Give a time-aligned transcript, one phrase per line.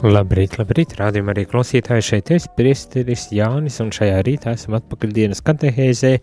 [0.00, 5.42] Labrīt, labrīt, rādījumā arī klausītāji šeit es, priesteris Jānis, un šajā rītā esam atpakaļ dienas
[5.44, 6.14] katehēzē,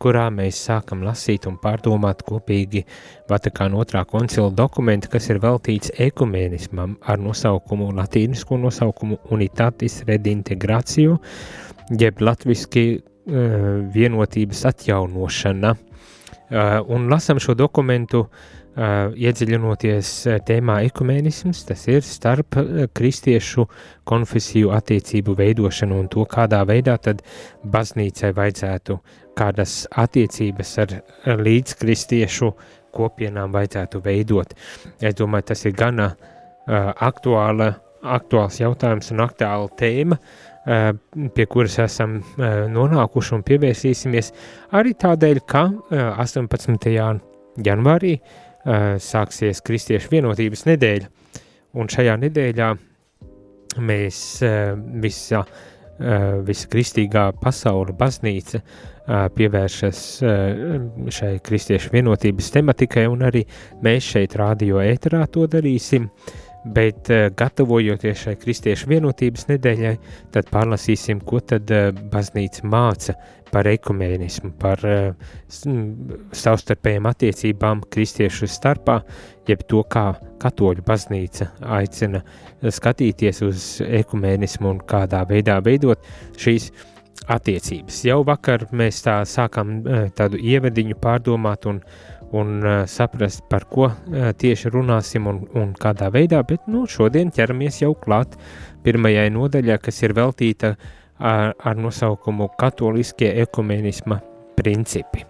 [0.00, 2.86] kurā mēs sākam lasīt un pārdomāt kopīgi
[3.28, 11.20] Vatikāna otrā koncila dokumentu, kas ir veltīts ekumēnismam ar nosaukumu, latīnisku nosaukumu Unitatis Redintegrāciju,
[12.00, 15.76] jeb latviski uh, vienotības atjaunošana.
[16.48, 18.46] Uh, un lasam šo dokumentu uh,
[18.78, 20.08] Uh, iedziļinoties
[20.46, 22.54] tēmā ekumēnisms, tas ir starp
[22.94, 23.64] kristiešu
[24.06, 27.24] konfesiju attiecību veidošanu un to, kādā veidā tad
[27.66, 29.00] baznīcai vajadzētu
[29.34, 30.94] kādas attiecības ar
[31.42, 32.52] līdzkristiešu
[32.94, 34.54] kopienām vajadzētu veidot.
[35.02, 37.72] Es domāju, tas ir gana uh, aktuāla,
[38.06, 40.90] aktuāls jautājums un aktuāla tēma, uh,
[41.34, 44.36] pie kuras esam uh, nonākuši un pievērsīsimies
[44.70, 46.92] arī tādēļ, ka uh, 18.
[47.66, 48.36] janvārī uh,
[49.02, 51.10] sāksies Kristiešu vienotības nedēļa,
[51.78, 52.68] un šajā nedēļā
[53.78, 54.20] mēs
[55.04, 55.42] visa,
[56.48, 58.60] visa kristīgā pasaule baznīca
[59.36, 60.02] pievēršas
[61.18, 63.44] šai kristiešu vienotības tematikai, un arī
[63.84, 69.94] mēs šeit rādio ēterā to darīsim, uh, Bet, uh, gatavojoties šai kristiešu vienotības nedēļai,
[70.34, 73.14] tad pārlasīsim, ko tad uh, baznīca māca
[73.52, 78.98] par ekumēnismu, par uh, savstarpējām attiecībām kristiešu starpā,
[79.48, 80.10] jeb to, kā
[80.42, 82.24] katoļu baznīca aicina
[82.62, 86.02] skatīties uz ekumēnismu un kādā veidā veidot
[86.36, 86.72] šīs
[87.28, 88.02] attiecības.
[88.08, 89.80] Jau vakar mēs tā sākam
[90.16, 91.80] tādu ievadiņu pārdomāt un
[92.32, 97.32] un uh, saprast, par ko uh, tieši runāsim un, un kādā veidā, bet nu, šodien
[97.34, 98.36] ķeramies jau klāt
[98.84, 100.74] pirmajai nodaļai, kas ir veltīta
[101.18, 104.20] ar, ar nosaukumu Katoliskie ekumenisma
[104.58, 105.24] principi.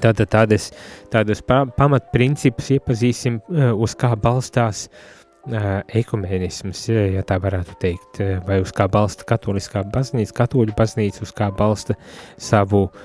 [0.00, 0.70] Tātad tādas,
[1.12, 4.88] tādas pa, pamatprincipus iepazīsim, uh, uz kā balstās
[5.96, 11.48] ekumenisms, ja tā varētu teikt, vai uz kā balsta katoliskā baznīca, katoļu baznīca, uz kā
[11.56, 11.96] balsta
[12.36, 13.00] savu uh,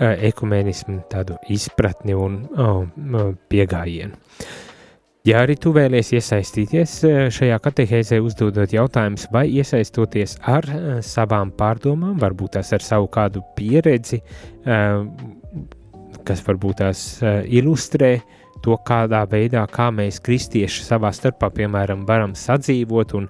[0.00, 2.82] ekumēnismu tādu izpratni un oh,
[3.52, 4.16] piegājienu.
[5.28, 6.94] Ja arī tu vēlies iesaistīties
[7.36, 10.64] šajā katehēzē, uzdodot jautājumus vai iesaistoties ar
[11.04, 14.22] savām pārdomām, varbūt tās ar savu kādu pieredzi,
[16.24, 17.02] kas varbūt tās
[17.52, 18.14] ilustrē
[18.64, 23.28] to, kādā veidā, kā mēs kristieši savā starpā, piemēram, varam sadzīvot un,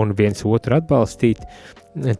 [0.00, 1.44] un viens otru atbalstīt,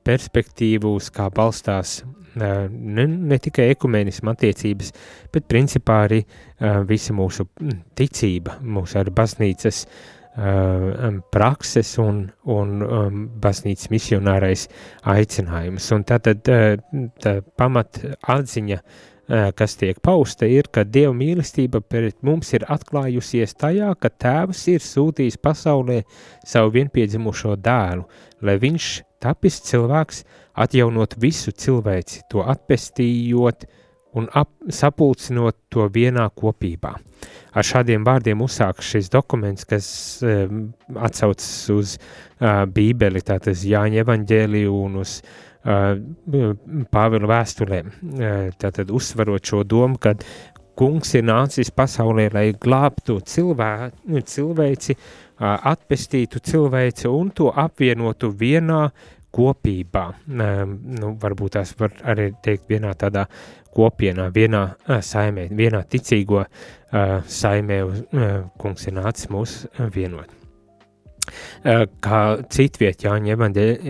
[0.07, 1.99] perspektīvu, uz kā balstās
[2.33, 4.93] ne, ne tikai ekumēnisma attiecības,
[5.35, 6.21] bet principā arī
[6.89, 7.45] visa mūsu
[7.99, 10.20] ticība, mūsu arī baznīcas uh,
[11.31, 14.67] prakses un, un um, baznīcas misionārais
[15.03, 15.91] aicinājums.
[15.91, 16.77] Un tātad uh,
[17.19, 17.99] tā pamat
[18.31, 24.09] atziņa, uh, kas tiek pausta, ir, ka Dieva mīlestība pret mums ir atklājusies tajā, ka
[24.09, 26.01] Tēvs ir sūtījis pasaulē
[26.47, 28.07] savu vienpiedzimušo dēlu,
[28.41, 28.89] lai viņš
[29.21, 30.23] tapis cilvēks
[30.63, 33.67] atjaunot visu cilvēci, to atpestījot
[34.15, 36.97] un ap, sapulcinot to vienā kopībā.
[37.51, 39.87] Ar šādiem vārdiem uzsākas šis dokuments, kas
[40.23, 45.97] um, atsaucas uz uh, Bībeli, tātad Jāņa evaņģēliju un uz uh,
[46.93, 47.91] Pāvila vēstulēm.
[47.91, 50.15] Uh, tātad uzsvarot šo domu, ka
[50.79, 53.71] kungs ir nācis pasaulē, lai glābtu cilvē,
[54.31, 58.85] cilvēci, uh, atpestītu cilvēci un to apvienotu vienā
[59.35, 60.05] kopībā.
[60.27, 63.27] Nu, varbūt tās var arī teikt vienā tādā
[63.71, 68.29] kopienā, vienā uh, saimē, vienā ticīgo uh, saimē, uh,
[68.59, 69.55] kungs ir nācis mūs
[69.95, 70.37] vienot.
[71.63, 73.37] Uh, kā citviet Jāņa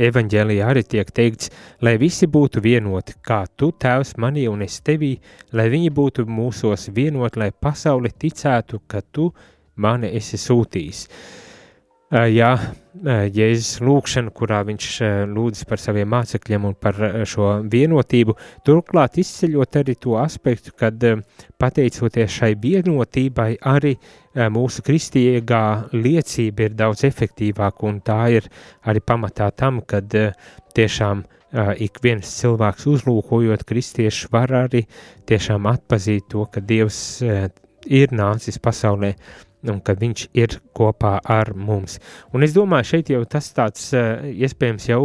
[0.09, 1.49] evaņģēlijā arī tiek teikts,
[1.81, 5.15] lai visi būtu vienoti, kā tu tēvs manī un es tevī,
[5.55, 9.31] lai viņi būtu mūsos vienoti, lai pasauli ticētu, ka tu
[9.81, 11.07] mani esi sūtījis.
[12.11, 12.51] Jā,
[13.31, 14.87] Jēzus lūkšana, kurā viņš
[15.31, 16.97] lūdz par saviem mācekļiem un par
[17.29, 18.35] šo vienotību,
[18.67, 20.99] turklāt izceļot arī to aspektu, kad
[21.61, 23.95] pateicoties šai vienotībai arī
[24.51, 25.63] mūsu kristīgā
[25.95, 28.49] liecība ir daudz efektīvāka un tā ir
[28.83, 30.11] arī pamatā tam, kad
[30.75, 31.23] tiešām
[31.83, 34.83] ik viens cilvēks uzlūkojot kristiešu var arī
[35.27, 39.15] tiešām atpazīt to, ka Dievs ir nācis pasaulē
[39.69, 41.99] un ka viņš ir kopā ar mums.
[42.33, 45.03] Un es domāju, šeit jau tas tāds iespējams jau,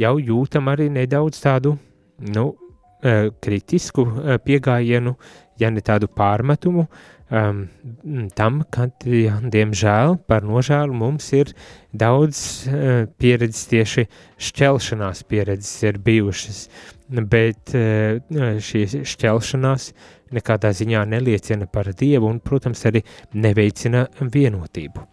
[0.00, 1.76] jau jūtam arī nedaudz tādu,
[2.34, 2.52] nu,
[3.42, 4.04] kritisku
[4.46, 5.16] piegājienu,
[5.58, 6.86] ja ne tādu pārmetumu,
[7.32, 7.62] um,
[8.36, 11.52] tam, ka, ja, diemžēl, par nožēlu mums ir
[11.92, 14.06] daudz uh, pieredzes tieši
[14.48, 16.64] šķelšanās pieredzes ir bijušas,
[17.32, 19.92] bet uh, šī šķelšanās
[20.36, 23.02] nekādā ziņā neliecina par Dievu un, protams, arī
[23.34, 25.06] neveicina vienotību.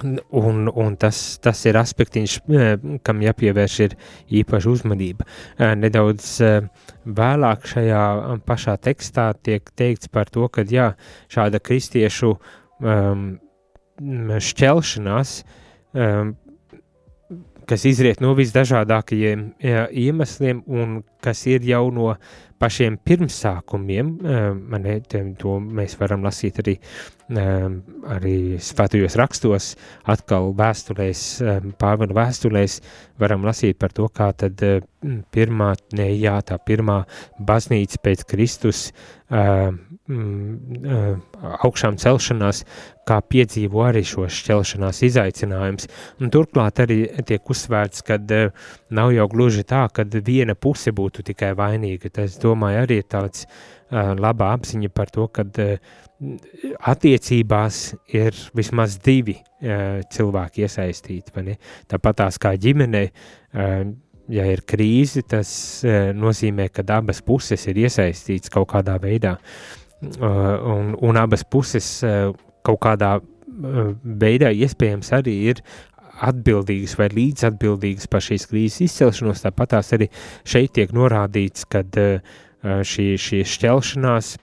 [0.00, 2.36] Un, un tas, tas ir aspektiņš,
[3.04, 3.76] kam jāpievērš
[4.40, 5.26] īpaša uzmanība.
[5.76, 6.30] Nedaudz
[7.04, 8.04] vēlāk šajā
[8.48, 10.94] pašā tekstā tiek teikts par to, ka jā,
[11.28, 13.26] šāda kristiešu um,
[14.40, 15.34] šķelšanās
[15.92, 16.32] um,
[17.70, 22.14] kas izriet no visdažādākajiem jā, iemesliem un kas ir jau no
[22.60, 24.08] pašiem pirmsākumiem,
[24.68, 24.88] man
[25.40, 26.74] to mēs varam lasīt arī,
[28.16, 29.70] arī svētajos rakstos,
[30.12, 31.22] atkal vēstulēs,
[31.80, 32.80] pāvena vēstulēs
[33.22, 34.60] varam lasīt par to, kā tad
[35.32, 37.00] pirmā, ne, jā, tā pirmā
[37.40, 38.90] baznīca pēc Kristus
[40.10, 42.64] augšām celšanās,
[43.08, 45.88] kā piedzīvo arī šo šķelšanās izaicinājums.
[46.20, 48.18] Un turklāt arī tiek uzsvērts, ka
[48.96, 52.12] nav jau gluži tā, ka viena puse būtu tikai vainīga.
[52.20, 55.96] Tas, domāju, arī ir tāds uh, laba apziņa par to, ka uh,
[56.92, 57.80] attiecībās
[58.12, 61.58] ir vismaz divi uh, cilvēki iesaistīti.
[61.90, 63.90] Tāpat tās kā ģimenei, uh,
[64.30, 65.82] ja ir krīze, tas
[66.14, 69.32] nozīmē, ka abas puses ir iesaistītas kaut kādā veidā.
[70.00, 72.30] Uh, un, un abas puses uh,
[72.64, 75.60] kaut kādā uh, veidā iespējams arī ir
[76.24, 79.42] atbildīgas vai līdzatbildīgas par šīs krīzes izcelšanos.
[79.44, 80.08] Tāpat tās arī
[80.48, 81.80] šeit tiek norādīts, ka
[82.60, 84.34] šī, šī šķelšanās,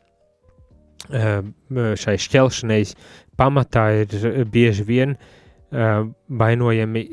[2.01, 2.79] šai šķelšanai
[3.37, 5.13] pamatā ir bieži vien
[5.69, 7.03] vainojami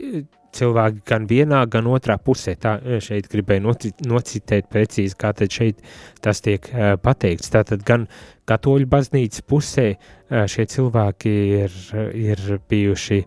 [0.55, 2.57] cilvēki gan vienā, gan otrā pusē.
[2.61, 5.85] Tā šeit gribēju noci, nocitēt precīzi, kā tad šeit
[6.25, 7.53] tas tiek uh, pateikts.
[7.55, 8.09] Tātad gan
[8.49, 11.79] katoļu baznīcas pusē uh, šie cilvēki ir,
[12.15, 13.25] ir bijuši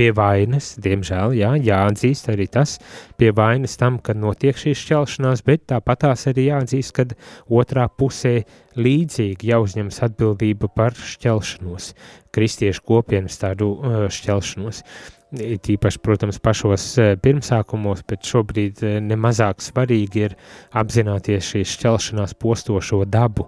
[0.00, 2.78] pie vainas, diemžēl, jā, jāatzīst arī tas,
[3.20, 7.12] pie vainas tam, kad notiek šī šķelšanās, bet tāpat tās arī jāatzīst, kad
[7.52, 8.38] otrā pusē
[8.80, 11.92] līdzīgi jāuzņemas atbildība par šķelšanos,
[12.32, 14.84] kristiešu kopienas tādu uh, šķelšanos.
[15.30, 20.38] Tīpaši, protams, pašos uh, pirmsākumos, bet šobrīd uh, nemazāk svarīgi ir
[20.74, 23.46] apzināties šīs šķelšanās postošo dabu,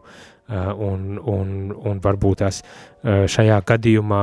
[0.53, 2.59] Eh, un, un, un varbūt tās
[3.03, 4.19] šajā gadījumā,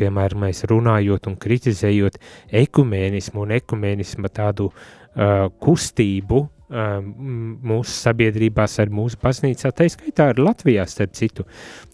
[0.00, 2.16] piemēram, mēs runājot un kritizējot
[2.62, 4.70] ekumēnismu un ekumēnisma tādu
[5.62, 6.40] kustību
[7.68, 11.44] mūsu sabiedrībās ar mūsu baznīcā, tā skaitā ar Latvijā, starp citu,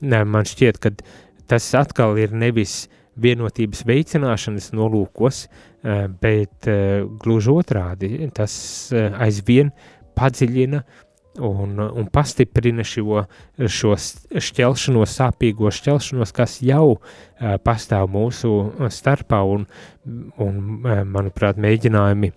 [0.07, 0.95] man šķiet, ka
[1.51, 2.85] tas atkal ir nevis
[3.19, 5.45] vienotības veicināšanas nolūkos,
[6.23, 6.69] bet
[7.23, 8.55] gluži otrādi, tas
[8.95, 9.73] aizvien
[10.19, 10.83] padziļina
[11.45, 13.23] un, un pastiprina šo,
[13.59, 13.95] šo
[14.49, 16.99] šķelšanos, sāpīgo šķelšanos, kas jau
[17.65, 18.53] pastāv mūsu
[18.95, 19.69] starpā, un,
[20.43, 20.61] un
[21.13, 22.33] manuprāt, mēģinājumi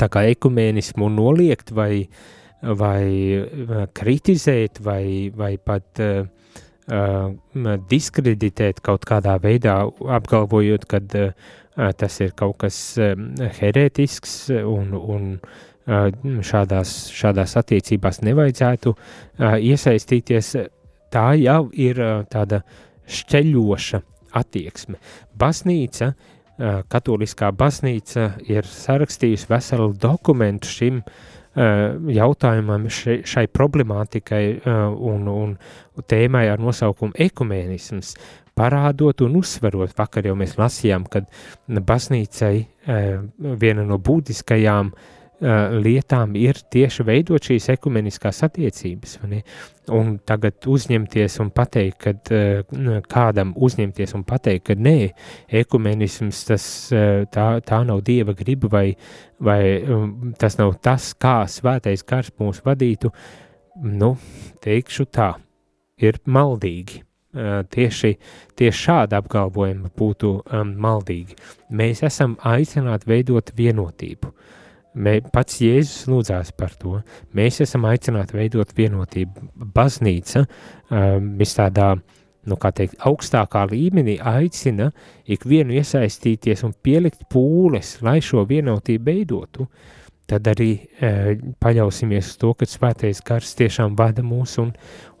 [0.00, 2.08] tā kā ekumēnismu noliegt vai,
[2.60, 5.04] vai kritizēt vai,
[5.36, 6.26] vai pat uh,
[6.88, 9.82] diskreditēt kaut kādā veidā,
[10.18, 11.32] apgalvojot, ka uh,
[11.96, 13.12] tas ir kaut kas uh,
[13.60, 18.94] herētisks un, un uh, šādās, šādās attiecībās nevajadzētu
[19.40, 20.54] iesaistīties,
[21.12, 22.60] tā jau ir tāda
[23.08, 24.00] šķeļoša
[24.36, 24.98] attieksme.
[25.38, 26.12] Baznīca,
[26.92, 31.00] katoliskā baznīca ir sarakstījusi veselu dokumentu šim
[31.58, 35.54] jautājumam, šai, šai problemātikai un, un
[36.08, 38.14] tēmai ar nosaukumu ekumēnisms,
[38.58, 41.26] parādot un uzsverot, vakar jau mēs lasījām, kad
[41.66, 42.54] baznīcai
[43.58, 49.18] viena no būtiskajām Uh, lietām ir tieši veidot šīs ekumeniskās attiecības.
[49.94, 54.96] Un tagad uzņemties un pateikt, ka uh, kādam uzņemties un pateikt, ka nē,
[55.62, 58.86] ekumenisms tas, uh, tā, tā nav dieva griba vai,
[59.40, 63.12] vai um, tas nav tas, kā svētais gars mūs vadītu,
[63.86, 64.16] nu,
[64.64, 65.36] teikšu tā,
[65.98, 67.04] ir maldīgi.
[67.70, 68.14] tieši,
[68.56, 71.36] tieši šāda apgalvojuma būtu um, maldīgi.
[71.70, 74.32] Mēs esam aicināti veidot vienotību.
[74.98, 76.98] Mē, pats Jēzus lūdzās par to.
[77.36, 79.50] Mēs esam aicināti veidot vienotību.
[79.74, 81.92] Baznīca um, vis tādā,
[82.48, 84.90] nu kā teikt, augstākā līmenī aicina
[85.30, 89.68] ikvienu iesaistīties un pielikt pūles, lai šo vienotību veidotu.
[90.28, 91.10] Tad arī e,
[91.56, 94.74] paļausimies uz to, ka svētais gars tiešām vada mūs un,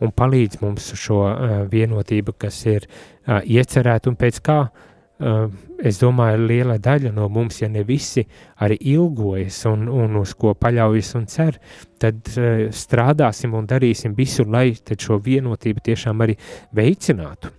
[0.04, 5.98] un palīdz mums šo e, vienotību, kas ir e, iecerēta un pēc kā, e, es
[5.98, 8.22] domāju, liela daļa no mums, ja ne visi,
[8.62, 11.58] arī ilgojas un, un uz ko paļaujas un cer,
[11.98, 16.38] tad e, strādāsim un darīsim visu, lai šo vienotību tiešām arī
[16.78, 17.50] veicinātu.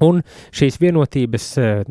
[0.00, 0.22] Un
[0.56, 1.82] šīs vienotības, eh,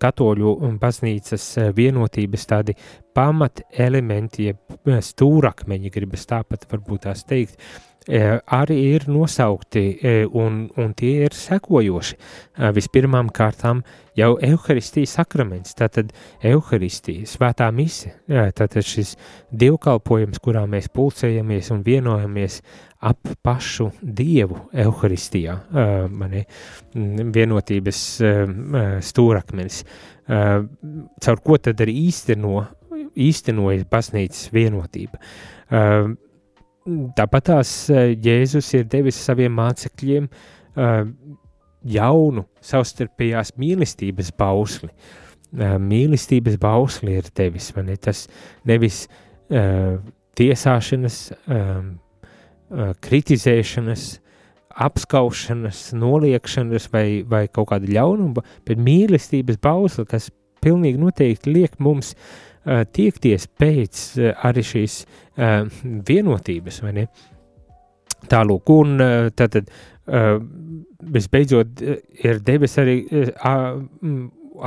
[0.00, 2.74] katoļu baznīcas eh, vienotības tādi
[3.16, 7.56] pamat elementi, jeb eh, stūrakmeņi, gribas tāpat varbūt tās teikt,
[8.06, 9.84] arī ir nosaukti
[10.30, 12.16] un, un tie ir sekojoši.
[12.76, 13.82] Vispirmām kārtām
[14.16, 16.12] jau Euharistijas sakraments, tātad
[16.46, 19.16] Euharistija, svētā mise, tātad šis
[19.50, 22.60] dievkalpojums, kurā mēs pulcējamies un vienojamies
[23.06, 25.58] ap pašu Dievu Euharistijā,
[26.10, 26.44] mani
[26.94, 28.04] vienotības
[29.10, 29.82] stūrakmenis,
[30.26, 32.62] caur ko tad arī īsteno,
[33.26, 35.20] īstenojas baznīcas vienotība.
[36.86, 40.28] Tāpat tās Jēzus ir devis saviem mācekļiem
[41.96, 44.90] jaunu savstarpējās mīlestības bausli.
[45.56, 47.98] Mīlestības bausli ir devis, vai ne?
[47.98, 48.26] Tas
[48.68, 49.06] nevis
[50.38, 51.18] tiesāšanas,
[53.08, 54.08] kritizēšanas,
[54.86, 60.30] apskaušanas, noliekšanas vai, vai kaut kāda ļaunuma, bet mīlestības bausla, kas
[60.62, 65.66] pilnīgi noteikti liek mums uh, tiekties pēc uh, arī šīs uh,
[66.08, 67.06] vienotības, vai ne?
[68.26, 70.36] Tālūk, un uh, tad, uh,
[71.16, 71.82] visbeidzot
[72.24, 73.32] ir devis arī uh,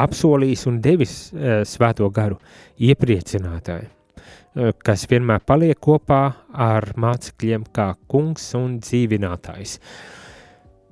[0.08, 2.40] apsolījis un devis uh, svēto garu
[2.80, 3.96] iepriecinātāju.
[4.58, 6.24] Eh, kas vienmēr paliek kopā
[6.58, 9.78] ar mācekļiem kā kungs un dzīvinātājs.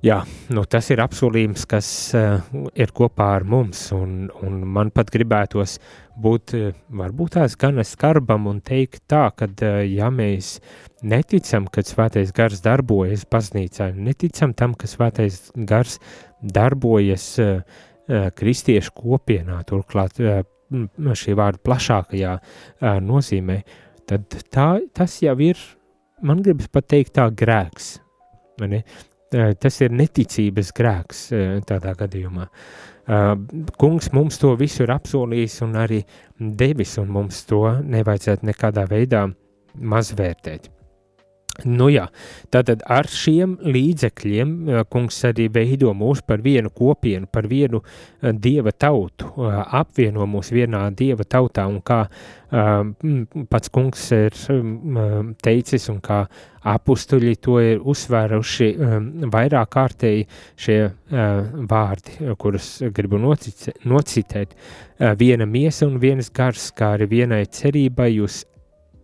[0.06, 0.20] Jā,
[0.54, 2.44] nu tas ir apsolījums, kas uh,
[2.78, 5.80] ir kopā ar mums, un, un man pat gribētos
[6.22, 10.60] būt, uh, varbūt tās gan skarbam un teikt tā, ka, uh, ja mēs
[11.02, 15.98] neticam, ka svētais gars darbojas baznīcā, neticam tam, ka svētais gars
[16.46, 17.66] darbojas uh,
[18.06, 20.44] uh, kristiešu kopienā, turklāt uh,
[21.18, 23.64] šī vārda plašākajā uh, nozīmē,
[24.06, 25.58] tad tā, tas jau ir,
[26.22, 27.96] man gribas pateikt, tā grēks.
[29.34, 29.50] Ne?
[29.50, 32.48] Uh, tas ir neticības grēks uh, tādā gadījumā.
[33.08, 33.34] Uh,
[33.80, 36.02] kungs mums to visu ir apsolījis un arī
[36.40, 39.26] devis, un mums to nevajadzētu nekādā veidā
[39.78, 40.72] mazvērtēt.
[41.66, 42.06] Nu jā,
[42.54, 44.52] tātad ar šiem līdzekļiem
[44.94, 47.82] kungs arī veido mūs par vienu kopienu, par vienu
[48.22, 49.32] dieva tautu,
[49.80, 52.04] apvieno mūs vienā dieva tautā un kā
[53.50, 54.36] pats kungs ir
[55.44, 56.22] teicis un kā
[56.68, 58.70] apustuļi to ir uzsvēruši
[59.34, 60.28] vairāk kārtēji
[60.60, 60.78] šie
[61.72, 64.54] vārdi, kurus gribu nocitēt.
[65.20, 68.46] Viena miesa un viens gars, kā arī vienai cerībai jūs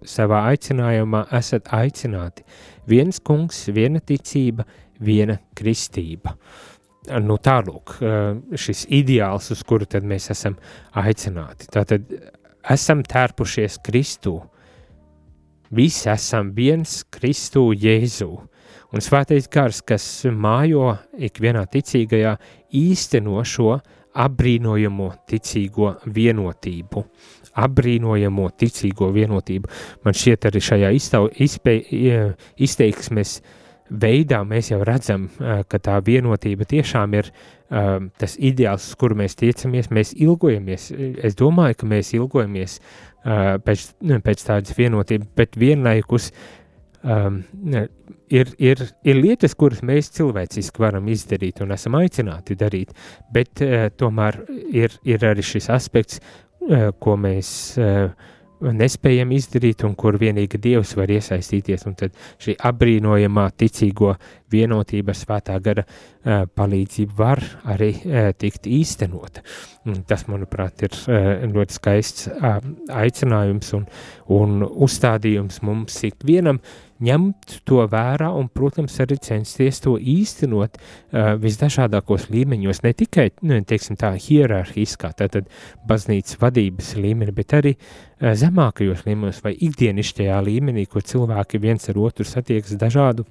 [0.09, 2.45] savā aicinājumā esat aicināti.
[2.89, 4.65] Viens kungs, viena ticība,
[5.03, 6.35] viena kristība.
[7.23, 7.97] Nu, tālūk,
[8.55, 10.55] šis ideāls, uz kuru tad mēs esam
[10.99, 11.67] aicināti.
[11.73, 12.07] Tātad
[12.71, 14.37] esam tērpušies Kristū.
[15.73, 18.31] Visi esam viens Kristū Jēzū.
[18.93, 22.35] Un svētais gars, kas mājo ikvienā ticīgajā,
[22.77, 23.79] īsteno šo
[24.13, 27.01] apbrīnojamo ticīgo vienotību
[27.53, 29.69] apbrīnojamo ticīgo vienotību.
[30.05, 31.75] Man šķiet, arī šajā iztau, izpē,
[32.57, 33.39] izteiksmes
[33.89, 35.27] veidā mēs jau redzam,
[35.69, 37.29] ka tā vienotība tiešām ir
[37.73, 40.89] um, tas ideāls, uz kuru mēs tiecamies, mēs ilgojamies.
[41.23, 43.87] Es domāju, ka mēs ilgojamies uh, pēc,
[44.25, 46.31] pēc tādas vienotības, bet vienlaikus
[47.03, 47.41] um,
[48.33, 52.95] ir, ir, ir lietas, kuras mēs cilvēciski varam izdarīt un esam aicināti darīt,
[53.33, 56.23] bet uh, tomēr ir, ir arī šis aspekts,
[56.99, 57.49] ko mēs
[57.81, 58.11] eh,
[58.63, 61.83] nespējam izdarīt un kur vienīgi Dievs var iesaistīties.
[61.89, 64.13] Un tad šī apbrīnojamā ticīgo
[64.53, 67.43] vienotība svētā gara eh, palīdzība var
[67.75, 67.91] arī
[68.39, 69.43] tikt īstenota.
[70.07, 70.95] Tas, manuprāt, ir
[71.51, 72.29] ļoti skaists
[72.87, 73.89] aicinājums un,
[74.31, 76.61] un uzstādījums mums ikvienam
[77.03, 83.59] ņemt to vērā un, protams, arī censties to īstenot uh, visdažādākos līmeņos, ne tikai, nu,
[83.67, 85.51] teiksim tā, hierarhiskā, tātad
[85.89, 92.01] baznīcas vadības līmenī, bet arī uh, zemākajos līmeņos vai ikdienišķajā līmenī, kur cilvēki viens ar
[92.07, 93.27] otru satiekas dažādu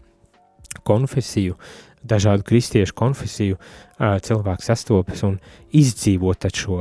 [0.87, 1.57] konfesiju,
[2.03, 3.57] dažādu kristiešu konfesiju
[4.27, 5.37] cilvēks sastopas un
[5.79, 6.81] izdzīvot šo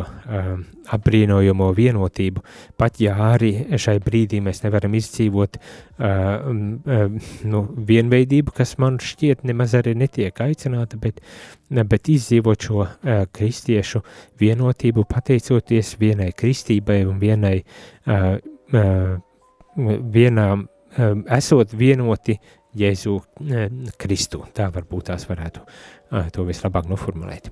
[0.91, 2.41] apbrīnojamo vienotību,
[2.81, 5.60] pat ja arī šai brīdī mēs nevaram izdzīvot
[7.53, 11.21] nu, vienveidību, kas man šķiet nemaz arī netiek aicināta, bet,
[11.69, 12.88] bet izdzīvot šo
[13.38, 14.01] kristiešu
[14.41, 17.60] vienotību pateicoties vienai kristībai un vienai
[20.17, 20.65] vienām
[21.38, 22.39] esot vienoti
[22.77, 23.21] Jēzu
[23.99, 24.45] Kristu.
[24.55, 25.59] Tā varbūt tās varētu
[26.35, 27.45] to vislabāk noformulēt.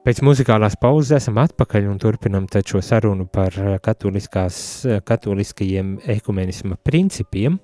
[0.00, 3.52] Pēc muzikālās pauzes esam atpakaļ un turpinam šo sarunu par
[3.84, 7.60] katoliskajiem ekumenisma principiem,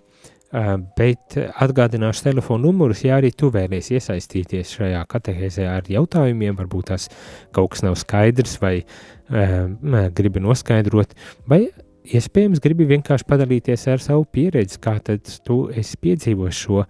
[0.96, 7.08] bet atgādināšu telefonu numurus, ja arī tu vēlies iesaistīties šajā katehēzē ar jautājumiem, varbūt tās
[7.56, 8.84] kaut kas nav skaidrs vai
[9.26, 11.14] gribi noskaidrot,
[11.48, 11.70] vai
[12.14, 16.88] iespējams gribi vienkārši padalīties ar savu pieredzi, kā tad tu esi piedzīvojis šo uh,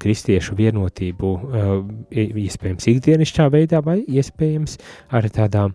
[0.00, 1.74] kristiešu vienotību, uh,
[2.44, 4.78] iespējams ikdienišķā veidā vai iespējams
[5.14, 5.68] arī tādā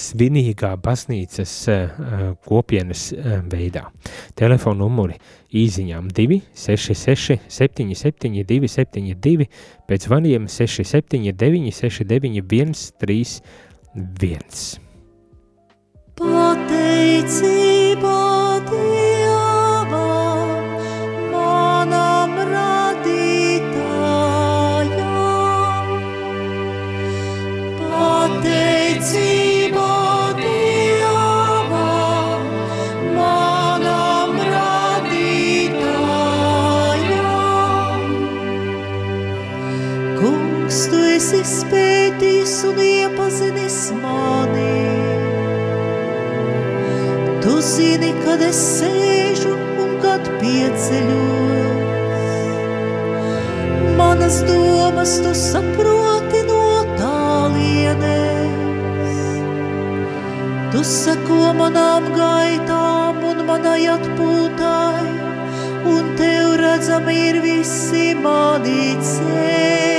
[0.00, 1.98] svinīgā baznīcas uh,
[2.46, 3.88] kopienas uh, veidā.
[4.38, 5.18] Telefona numuri
[5.54, 9.50] īziņām 266 77 272,
[9.88, 12.40] pēc zvaniem 679 69
[13.02, 14.80] 131.
[16.14, 18.33] Pateicība people
[48.34, 51.92] kad es sēžu un kad pieceļos.
[53.94, 58.58] Manas domas tu saproti no tālienes.
[60.74, 65.08] Tu seko manām gaitām un manai atpūtai,
[65.94, 69.93] un tev redzami ir visi mani ceļi.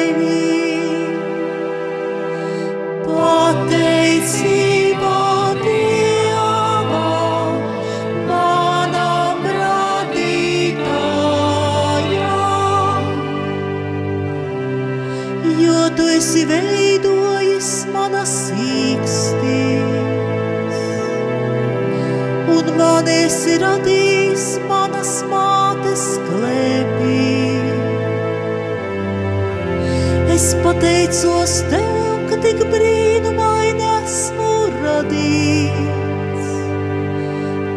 [30.75, 34.49] Pateicos tev, ka tik brīnumaini esmu
[34.83, 36.49] radīts.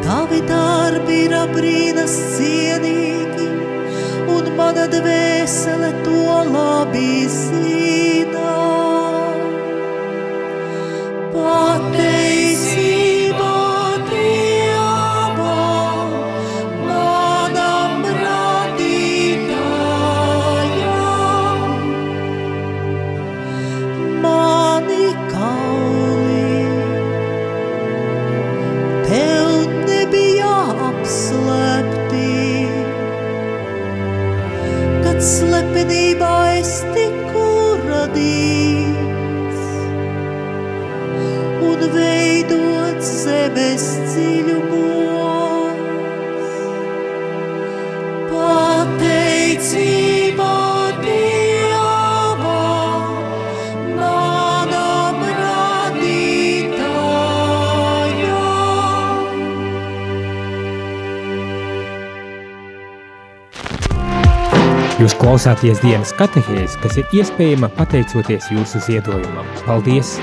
[0.07, 3.49] Tavi darbi ir abrīnas cienīgi,
[4.35, 8.28] un mana dvēsele to labi zina.
[65.38, 69.46] Klausāties dienas katehēs, kas ir iespējama pateicoties jūsu ziedojumam.
[69.62, 70.16] Paldies!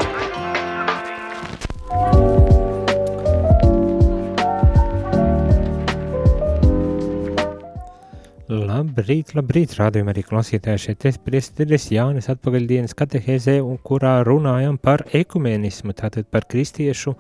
[8.52, 15.06] Labrīt, labrīt, rādījumā arī klausītāji šeit es priesteris Jānis atpakaļdienas katehēzē, un kurā runājam par
[15.16, 17.16] ekumenismu, tātad par kristiešu,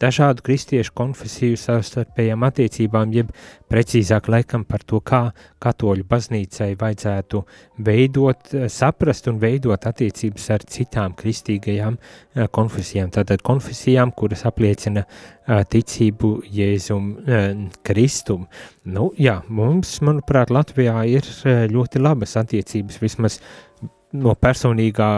[0.00, 3.32] dažādu kristiešu konfesiju savstarpējām attiecībām, jeb
[3.68, 5.28] precīzāk laikam par to, kā
[5.62, 7.42] katoļu baznīcai vajadzētu
[7.84, 15.62] veidot, saprast un veidot attiecības ar citām kristīgajām eh, konfesijām, tātad konfesijām, kuras apliecina eh,
[15.74, 17.48] ticību Jēzum eh,
[17.86, 18.46] Kristum.
[18.88, 21.26] Nu, jā, mums, manuprāt, Latvijā ir
[21.68, 23.40] ļoti labas attiecības, vismaz
[24.16, 25.08] no personīgā,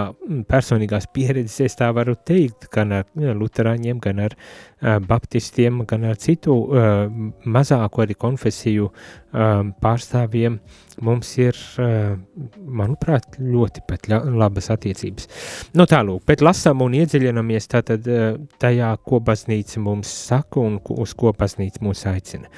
[0.50, 6.08] personīgās pieredzes es tā varu teikt, gan ar ja, luterāņiem, gan ar uh, baptistiem, gan
[6.10, 7.04] ar citu uh,
[7.46, 10.58] mazāku arī konfesiju uh, pārstāvjiem.
[11.06, 12.18] Mums ir, uh,
[12.66, 15.30] manuprāt, ļoti pat labas attiecības.
[15.78, 21.14] Nu tālūk, bet lasām un iedziļinamies tātad uh, tajā, ko baznīca mums saka un uz
[21.14, 22.50] ko baznīca mūs aicina.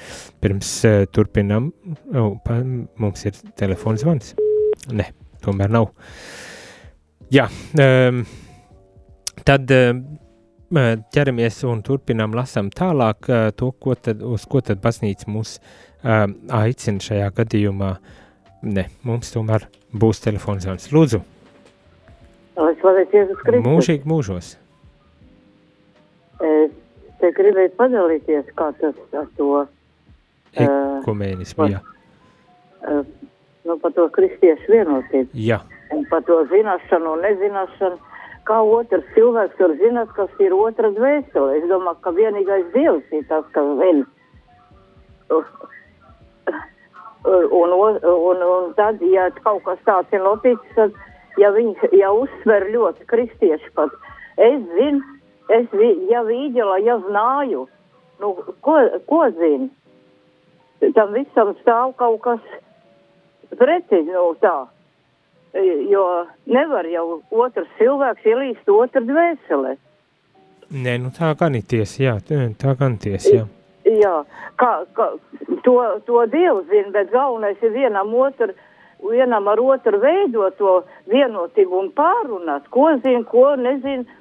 [0.43, 1.71] Pirms uh, turpinam,
[2.13, 2.31] uh,
[2.97, 4.33] mums ir telefons zvans.
[4.91, 5.91] Ne tomēr nav.
[7.33, 7.47] Jā,
[7.81, 8.23] um,
[9.47, 10.03] tad um,
[11.13, 16.37] ķeramies un turpinām lasām tālāk uh, to, ko tad, uz ko tad baznīca mūs um,
[16.53, 17.93] aicina šajā gadījumā.
[18.63, 20.89] Ne, mums tomēr būs telefons zvans.
[20.93, 21.21] Lūdzu!
[22.57, 23.65] Lai slavēts Jēzus Kristus.
[23.65, 24.53] Mūžīgi mūžos.
[26.43, 26.73] Es
[27.21, 29.65] te gribēju padalīties, kā tas ar to
[30.53, 31.79] Ekumēnismu, jā.
[32.83, 33.01] Uh,
[33.67, 35.29] nu, par to kristiešu vienotību.
[35.33, 35.61] Jā.
[35.93, 37.99] Un par to zināšanu un nezināšanu.
[38.43, 41.59] Kā otrs cilvēks var zināt, kas ir otra dvēsele?
[41.61, 44.03] Es domāju, ka vienīgais dievs ir tas, kas zina.
[47.23, 50.97] Un, un, un, un tad, ja kaut kas tāds ir noticis, tad,
[51.39, 53.95] ja viņš, ja uzsver ļoti kristieši pat,
[54.35, 54.99] es zinu,
[55.55, 57.63] es, vi, ja vīģela, ja znāju,
[58.19, 58.33] nu,
[58.65, 58.75] ko,
[59.07, 59.71] ko zinu?
[60.97, 62.43] Tam visam stāv kaut kas,
[63.51, 64.55] Precīzi, nu tā.
[65.89, 66.03] Jo
[66.49, 69.75] nevar jau otrs cilvēks ielīst otru dvēselē.
[70.73, 73.43] Nē, nu tā gan ir tiesa, jā, tā gan tiesa, jā.
[73.83, 74.13] Jā,
[74.57, 75.09] kā, kā,
[75.65, 75.75] to,
[76.07, 78.55] to Dievs zina, bet galvenais ir vienam otru,
[79.03, 80.75] vienam ar otru veidot to
[81.11, 84.19] vienotību un pārunāt, ko zina, ko nezina.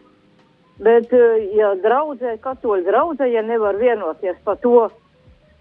[0.82, 1.12] Bet,
[1.54, 4.88] ja draudzē, katoļu draudzē, ja nevar vienoties par to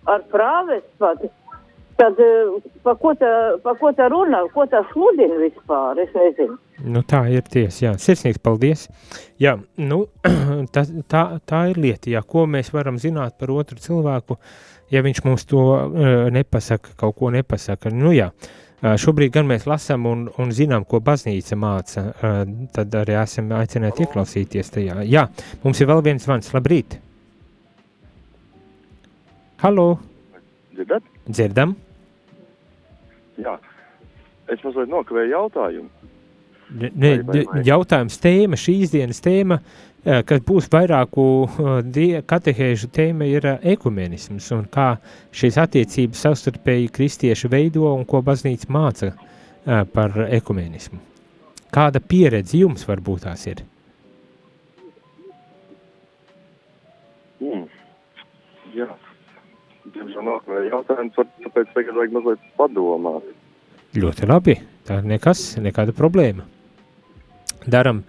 [0.10, 1.22] ar prāves pat,
[2.02, 6.58] tad eh, pa ko, tā, pa ko tā runā, ko tā sludina vispār, es nezinu.
[6.92, 7.92] Nu, tā ir tiesa, jā.
[8.02, 8.88] Sirsnīgs paldies.
[9.42, 10.04] Jā, nu,
[10.74, 14.40] tā, tā, tā ir lieta, jā, ko mēs varam zināt par otru cilvēku,
[14.92, 17.94] ja viņš mums to uh, nepasaka, kaut ko nepasaka.
[17.94, 22.42] Nu, jā, uh, šobrīd gan mēs lasām un, un zinām, ko baznīca māca, uh,
[22.74, 24.98] tad arī esam aicināti ieklausīties tajā.
[25.06, 25.28] Jā,
[25.62, 26.50] mums ir vēl viens zvans.
[26.58, 26.98] Labrīt!
[29.62, 29.88] Halo!
[30.74, 31.06] Dzirdat?
[31.30, 31.78] Dzirdam!
[33.42, 33.58] Jā,
[34.52, 35.90] es mazliet nokavēju jautājumu.
[36.72, 37.18] Ne,
[37.68, 39.58] jautājums tēma, šīs dienas tēma,
[40.02, 41.26] kas būs vairāku
[42.30, 44.94] katehēžu tēma, ir ekumenisms un kā
[45.36, 49.12] šīs attiecības savstarpēji kristieši veido un ko baznīca māca
[49.92, 51.02] par ekumenismu.
[51.76, 53.66] Kāda pieredze jums varbūt tās ir?
[57.42, 57.68] Mm.
[58.76, 58.88] Jā,
[60.02, 61.14] diemžēl nokavēju jautājumu,
[61.46, 63.32] tāpēc tagad vajag mazliet padomāt.
[64.02, 66.46] Ļoti labi, tā nekas, nekāda problēma.
[67.70, 68.04] Daram,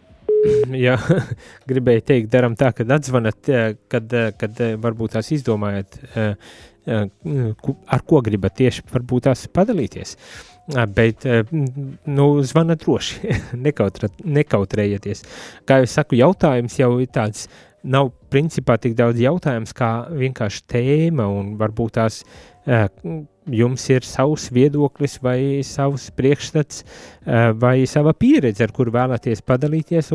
[0.86, 0.96] ja
[1.70, 3.50] gribēju teikt, daram tā, kad atzvanat,
[3.92, 6.00] kad, kad varbūt tās izdomājat,
[6.90, 10.16] ar ko gribat tieši varbūt tās padalīties.
[10.94, 11.24] Bet,
[12.06, 13.34] nu, zvana droši,
[14.38, 15.24] nekautrējieties.
[15.66, 17.48] Kā jau saku, jautājums jau ir tāds,
[17.82, 22.22] nav principā tik daudz jautājums, kā vienkārši tēma un varbūt tās
[23.50, 26.84] jums ir savs viedoklis vai savs priekšstats
[27.58, 30.12] vai sava pieredze, ar kuru vēlaties padalīties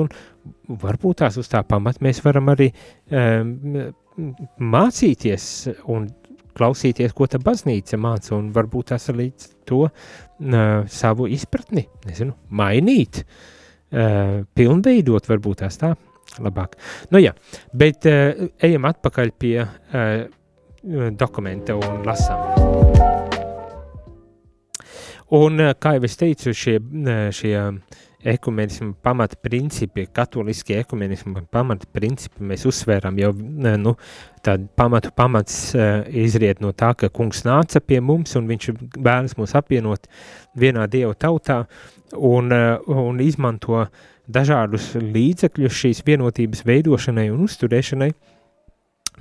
[0.69, 2.69] varbūt tās uz tā pamat mēs varam arī
[4.62, 5.49] mācīties
[5.91, 6.08] un
[6.56, 9.82] klausīties, ko ta baznīca māca un varbūt tās līdz to
[10.95, 13.25] savu izpratni, nezinu, mainīt,
[14.56, 15.95] pilnveidot varbūt tās tā
[16.43, 16.80] labāk.
[17.12, 17.36] Nu jā,
[17.74, 19.58] bet ejam atpakaļ pie
[21.17, 22.76] dokumenta un lasām.
[25.34, 26.78] Un, eh, kā jau es teicu, šie,
[27.34, 27.56] šie
[28.26, 33.32] ekumenismu pamata principi, katoliskie ekumenismu pamata principi, mēs uzsvērām jau,
[33.82, 33.95] nu,
[34.45, 35.76] tādu pamatu pamats
[36.10, 40.10] izriet no tā, ka kungs nāca pie mums un viņš vēlas mūs apvienot
[40.58, 41.65] vienā Dieva tautā
[42.13, 42.54] un,
[42.88, 43.88] un izmanto
[44.27, 48.09] dažādus līdzekļus šīs vienotības veidošanai un uzturēšanai,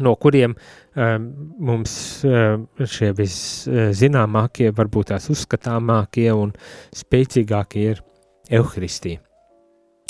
[0.05, 1.95] no kuriem uh, mums
[2.27, 2.57] uh,
[2.91, 6.55] šie viszināmākie, varbūt tās uzskatāmākie un
[6.95, 8.03] spēcīgākie ir
[8.51, 9.23] Euharistija.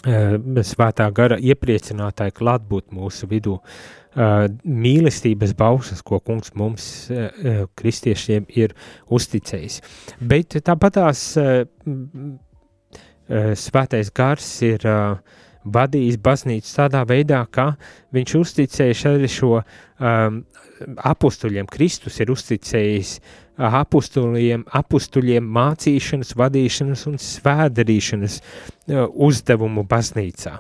[0.05, 8.49] Uh, svētā gara iepriecinātāja klātbūt mūsu vidū, uh, mīlestības bausas, ko kungs mums, uh, kristiešiem,
[8.53, 8.77] ir
[9.09, 9.81] uzticējis.
[10.21, 11.65] Bet tāpat tās uh,
[13.29, 15.17] svētais gars ir uh,
[15.65, 17.75] vadījis baznīcu tādā veidā, ka
[18.15, 20.43] viņš uzticējis arī šo um,
[21.13, 21.69] apustuļiem.
[21.71, 23.17] Kristus ir uzticējis
[23.55, 30.59] apustuļiem, apustuļiem mācīšanas, vadīšanas un svēdarīšanas uh, uzdevumu baznīcā.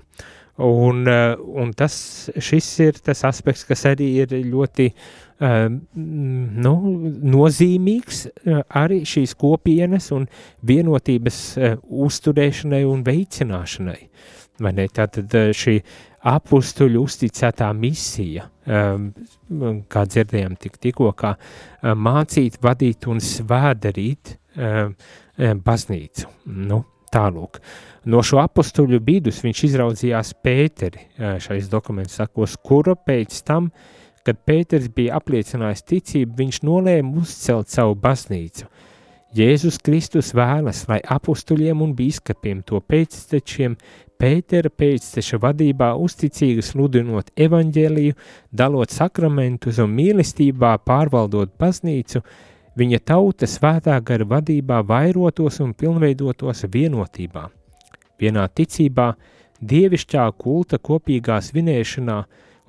[0.64, 1.94] Un, uh, un tas,
[2.31, 6.74] ir tas aspekts, kas arī ir ļoti uh, nu,
[7.35, 10.26] nozīmīgs uh, arī šīs kopienas un
[10.66, 11.76] vienotības uh,
[12.07, 14.00] uzturēšanai un veicināšanai.
[14.94, 15.78] Tātad uh, šī
[16.24, 21.35] apustuļu uzticētā misija, kā dzirdējām tik, tikko, kā
[21.85, 24.33] mācīt, vadīt un svēdarīt
[25.66, 26.30] baznīcu.
[26.48, 26.78] Nu,
[27.12, 27.61] tālūk.
[28.09, 31.04] No šo apustuļu bidus viņš izraudzījās Pēteri,
[31.44, 33.68] šais dokuments sakos, kura pēc tam,
[34.24, 38.68] kad Pēters bija apliecinājis ticību, viņš nolēma uzcelt savu baznīcu.
[39.34, 43.74] Jēzus Kristus vēlas, lai apustuļiem un bīskapiem to pēctečiem
[44.14, 48.14] Pētera pēcteša vadībā uzticīgi sludinot evaņģēliju,
[48.54, 52.22] dalot sakramentus un mīlestībā pārvaldot baznīcu,
[52.78, 57.48] viņa tauta svētā gara vadībā vairotos un pilnveidotos vienotībā,
[58.22, 59.10] vienā ticībā,
[59.60, 62.20] dievišķā kulta kopīgā svinēšanā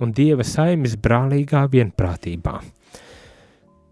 [0.02, 2.56] un dieva saimes brālīgā vienprātībā.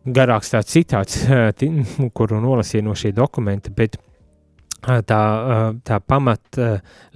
[0.05, 1.23] Garāks tāds citāts,
[2.17, 3.97] kuru nolasīju no šī dokumenta, bet
[4.85, 5.23] tā,
[5.85, 6.59] tā pamat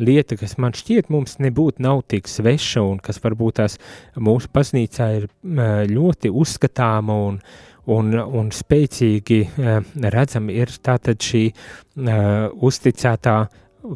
[0.00, 3.78] lieta, kas man šķiet mums nebūtu nav tik sveša un kas varbūt tās
[4.16, 5.28] mūsu baznīcā ir
[5.92, 7.38] ļoti uzskatāma un,
[7.92, 9.40] un, un spēcīgi
[10.16, 11.44] redzama, ir tātad šī
[12.68, 13.38] uzticētā,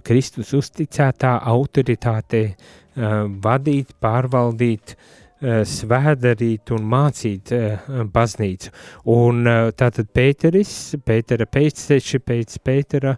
[0.07, 2.43] Kristus uzticētā autoritāte
[2.95, 4.97] vadīt, pārvaldīt,
[5.43, 8.71] Eh, svēdarīt un mācīt eh, baznīcu.
[9.11, 13.17] Un eh, tātad Pēteris, Pētera pēcteči pēc Pētera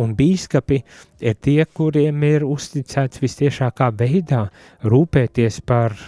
[0.00, 0.78] un bīskapi
[1.20, 4.46] ir tie, kuriem ir uzticēts vistiešākā veidā
[4.88, 5.98] rūpēties par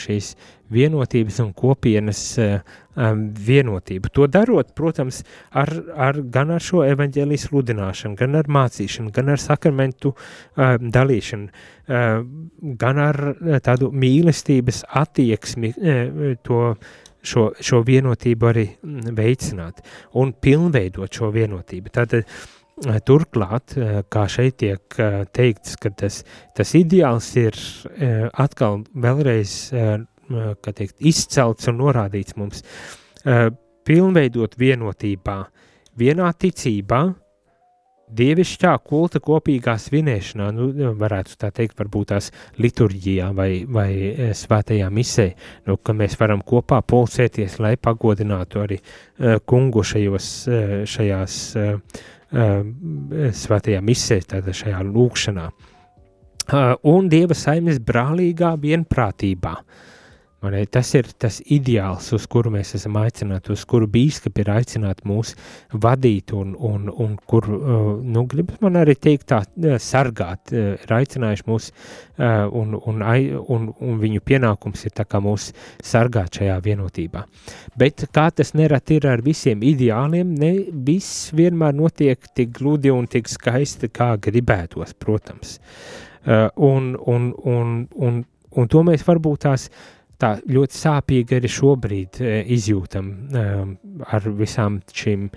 [0.00, 0.32] šīs
[0.72, 4.10] vienotības un kopienas um, vienotību.
[4.16, 9.42] To darot, protams, ar, ar, gan ar šo evaņģēlijas sludināšanu, gan ar mācīšanu, gan ar
[9.42, 11.52] sakramentu um, dalīšanu,
[11.88, 12.32] um,
[12.80, 13.20] gan ar
[13.64, 16.64] tādu mīlestības attieksmi um, to
[17.22, 18.66] šo, šo vienotību arī
[19.14, 19.84] veicināt
[20.18, 21.94] un pilnveidot šo vienotību.
[21.94, 22.28] Tātad,
[23.06, 23.76] Turklāt,
[24.10, 24.96] kā šeit tiek
[25.36, 26.22] teikts, ka tas,
[26.56, 27.58] tas ideāls ir
[28.42, 29.52] atkal vēlreiz
[30.64, 32.64] teikt, izcelts un norādīts mums,
[33.86, 35.38] pilnveidot vienotībā,
[35.98, 37.02] vienā ticībā,
[38.12, 40.68] dievišķā kulta kopīgā svinēšanā, nu,
[41.00, 43.90] varētu tā teikt, varbūt tās liturģijā vai, vai
[44.36, 45.28] svētajā misē,
[45.68, 52.02] nu, ka mēs varam kopā pulcēties, lai pagodinātu arī uh, kungu šajos, uh, šajās uh,
[53.42, 55.50] svētajā misē, tāda šajā lūkšanā.
[56.88, 59.52] Un Dieva saimes brālīgā vienprātībā.
[59.52, 59.91] Uh,
[60.70, 65.36] tas ir tas ideāls, uz kuru mēs esam aicināti, uz kuru bīskapi ir aicināti mūs
[65.72, 70.74] vadīt, un, un, un kur, uh, nu, gribas man arī teikt, tā uh, sargāt, uh,
[70.82, 71.70] ir aicinājuši mūs,
[72.22, 75.48] un, un, un, un viņu pienākums ir tā kā mūs
[75.82, 77.24] sargāt šajā vienotībā.
[77.78, 80.52] Bet kā tas nerad ir ar visiem ideāliem, ne
[80.86, 85.56] viss vienmēr notiek tik gludi un tik skaisti, kā gribētos, protams.
[86.22, 87.74] Un, un, un,
[88.06, 89.66] un, un to mēs varbūt tās
[90.22, 93.10] tā ļoti sāpīgi arī šobrīd e, izjūtam
[93.42, 93.74] um,
[94.06, 95.28] ar visām šīm,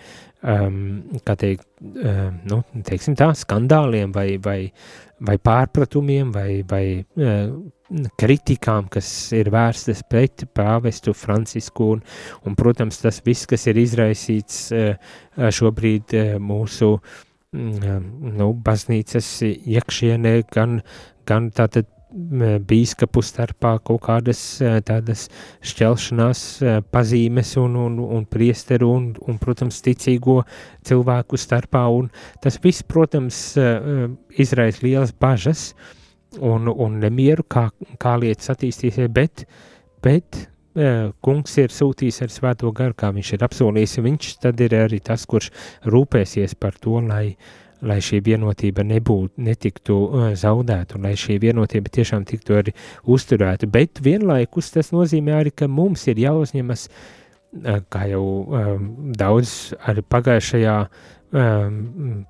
[0.45, 0.79] um,
[1.25, 4.59] kā teikt, um, nu, teiksim tā, skandāliem vai, vai,
[5.25, 7.55] vai pārpratumiem vai, vai uh,
[8.21, 12.03] kritikām, kas ir vērstas pret pāvestu Francisku un,
[12.45, 15.15] un, protams, tas viss, kas ir izraisīts uh,
[15.59, 20.79] šobrīd uh, mūsu uh, nu, baznīcas iekšienē, gan,
[21.29, 24.39] gan tātad bīskapu starpā kaut kādas
[24.87, 25.27] tādas
[25.65, 26.41] šķelšanās
[26.93, 30.41] pazīmes un, un, un priesteru un, un, protams, ticīgo
[30.87, 32.09] cilvēku starpā, un
[32.43, 33.41] tas viss, protams,
[34.37, 35.73] izraisa lielas bažas
[36.39, 39.45] un, un nemieru, kā, kā lietas attīstīsies, bet,
[40.03, 40.45] bet
[41.23, 45.23] kungs ir sūtījis ar svēto garu, kā viņš ir apsolījis, viņš tad ir arī tas,
[45.27, 45.51] kurš
[45.87, 47.53] rūpēsies par to, lai uh,
[47.85, 52.73] lai šī vienotība nebūtu, netiktu uh, zaudēta, un lai šī vienotība tiešām tiktu arī
[53.11, 53.69] uzturēta.
[53.71, 60.05] Bet vienlaikus tas nozīmē arī, ka mums ir jāuzņemas, uh, kā jau um, daudz arī
[60.15, 62.25] pagājušajā um,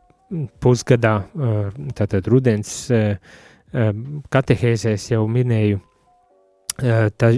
[0.64, 5.82] pusgadā, uh, tātad rudens um, katehēzēs jau minēju,
[6.76, 7.30] tā,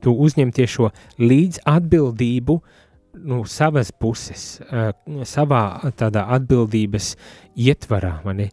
[0.00, 0.86] tu uzņemties šo
[1.20, 2.76] līdz atbildību uh,
[3.24, 4.90] nu, savas puses, uh,
[5.28, 7.14] savā tādā atbildības
[7.58, 8.50] ietvarā, mani,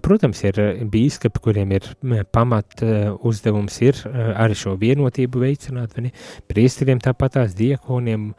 [0.00, 0.56] Protams, ir
[0.88, 1.84] bīskapi, kuriem ir
[2.32, 2.80] pamat
[3.28, 3.98] uzdevums ir
[4.40, 6.12] arī šo vienotību veicināt, vai ne?
[6.48, 8.30] Priesteriem tāpatās, diekoniem,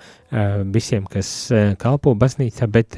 [0.73, 2.97] visiem, kas kalpo baznīcā, bet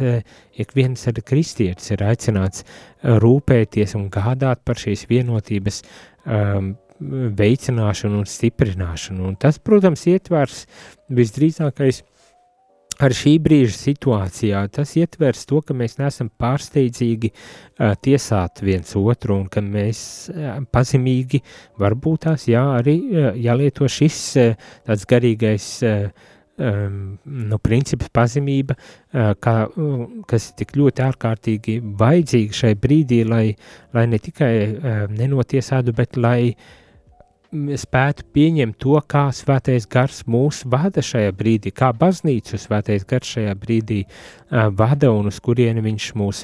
[0.55, 2.63] ik viens arī kristietis ir aicināts
[3.03, 5.81] rūpēties un gādāt par šīs vienotības
[7.41, 9.25] veicināšanu un stiprināšanu.
[9.33, 10.63] Un tas, protams, ietvers
[11.11, 12.05] visdrīzākais
[13.03, 19.39] ar šī brīža situācijā tas ietvers to, ka mēs neesam pārsteidzīgi uh, tiesāt viens otru
[19.41, 19.99] un ka mēs
[20.31, 21.41] uh, pazemīgi
[21.81, 26.07] varbūt tās jā, arī uh, jālieto šis uh, tāds garīgais uh,
[26.61, 33.21] um, nu, princips pazemība, uh, kā, uh, kas ir tik ļoti ārkārtīgi vajadzīga šai brīdī,
[33.27, 33.45] lai,
[33.95, 36.73] lai ne tikai uh, nenotiesātu, bet lai uh,
[37.79, 43.53] spētu pieņemt to, kā svētais gars mūs vada šajā brīdī, kā baznīcu svētais gars šajā
[43.59, 46.43] brīdī uh, vada un uz kurieni viņš mūs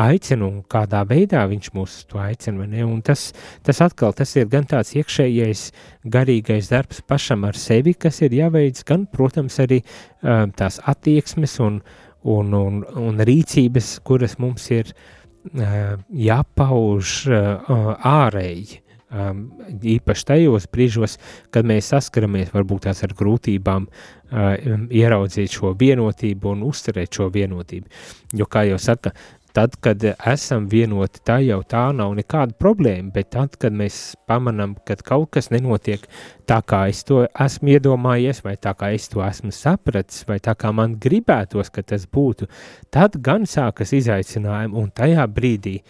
[0.00, 2.66] aicina un kādā veidā viņš mūs to aicina.
[3.06, 3.30] Tas,
[3.66, 5.64] tas atkal tas ir gan tāds iekšējais
[6.04, 11.80] garīgais darbs pašam ar sevi, kas ir jāveic, gan, protams, arī uh, tās attieksmes un,
[12.22, 19.42] un, un, un rīcības, kuras mums ir uh, jāpauž uh, ārēji um,
[19.82, 21.18] īpaši tajos brīžos,
[21.54, 27.90] kad mēs saskaramies varbūt tās ar grūtībām, uh, ieraudzīt šo vienotību un uzturēt šo vienotību.
[28.38, 29.14] Jo, kā jau saka,
[29.52, 34.76] tad, kad esam vienoti, tā jau tā nav nekāda problēma, bet tad, kad mēs pamanām,
[34.86, 36.06] ka kaut kas nenotiek
[36.48, 40.54] tā, kā es to esmu iedomājies, vai tā, kā es to esmu sapratis, vai tā,
[40.58, 42.48] kā man gribētos, ka tas būtu,
[42.94, 45.80] tad gan sākas izaicinājumi, un tajā brīdī,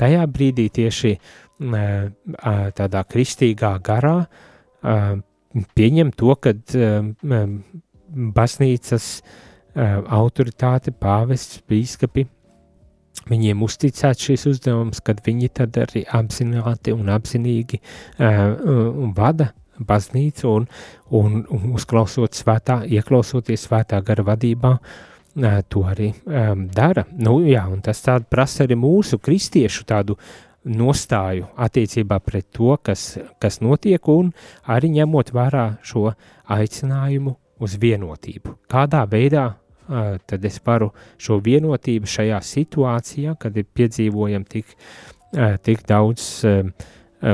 [0.00, 1.16] tajā brīdī tieši
[1.60, 4.16] tādā kristīgā garā
[5.76, 6.54] pieņem to, ka
[8.40, 9.08] baznīcas
[9.76, 12.26] autoritāte, pāvests, bīskapi,
[13.30, 17.80] viņiem uzticēts šis uzdevums, kad viņi tad arī apzināti un apzinīgi
[19.16, 20.66] vada baznīcu un,
[21.16, 24.74] un, un uzklausot svētā, ieklausoties svētā gara vadībā,
[25.70, 27.04] to arī um, dara.
[27.14, 30.16] Nu, jā, un tas prasa arī mūsu kristiešu tādu
[30.64, 34.32] nostāju attiecībā pret to, kas, kas notiek, un
[34.68, 36.10] arī ņemot vērā šo
[36.50, 38.56] aicinājumu uz vienotību.
[38.70, 44.76] Kādā veidā uh, tad es varu šo vienotību šajā situācijā, kad ir piedzīvojam tik,
[45.36, 46.62] uh, tik daudz uh,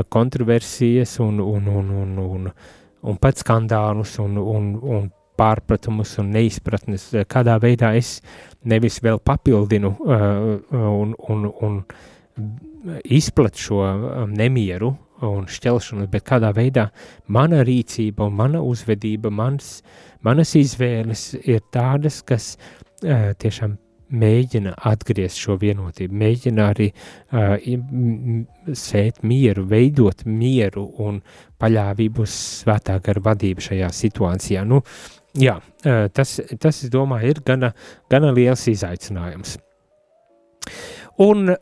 [0.09, 2.49] kontroversijas un, un, un, un, un,
[3.07, 8.17] un pat skandālus un, un, un pārpratumus un neizpratnes, kādā veidā es
[8.67, 11.75] nevis vēl papildinu un, un, un
[13.03, 14.93] izplat šo um, nemieru
[15.25, 16.87] un šķelšanos, bet kādā veidā
[17.33, 19.81] mana rīcība mana uzvedība, mans,
[20.25, 27.57] manas izvēles ir tādas, kas uh, tiešām mēģina atgriezt šo vienotību, mēģina arī uh,
[28.77, 31.19] sēt mieru, veidot mieru un
[31.59, 34.63] paļāvību uz svētā gara vadību šajā situācijā.
[34.69, 34.83] Nu,
[35.35, 37.73] jā, uh, tas, tas, es domāju, ir gana,
[38.11, 39.57] gana liels izaicinājums.
[41.25, 41.57] Un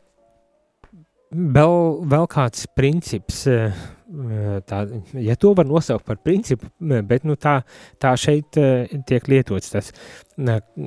[1.36, 1.74] Vēl,
[2.08, 3.74] vēl kāds princips, eh,
[4.70, 4.82] tā,
[5.20, 7.58] ja to var nosaukt par principu, bet nu, tā,
[8.00, 9.90] tā šeit eh, tiek lietots tas,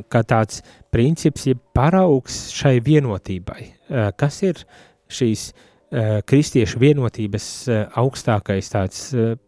[0.08, 0.62] kā tāds
[0.94, 3.64] princips, ja paraugs šai vienotībai.
[3.66, 4.62] Eh, kas ir
[5.08, 5.50] šīs
[6.28, 7.44] kristiešu vienotības
[7.96, 8.98] augstākais tāds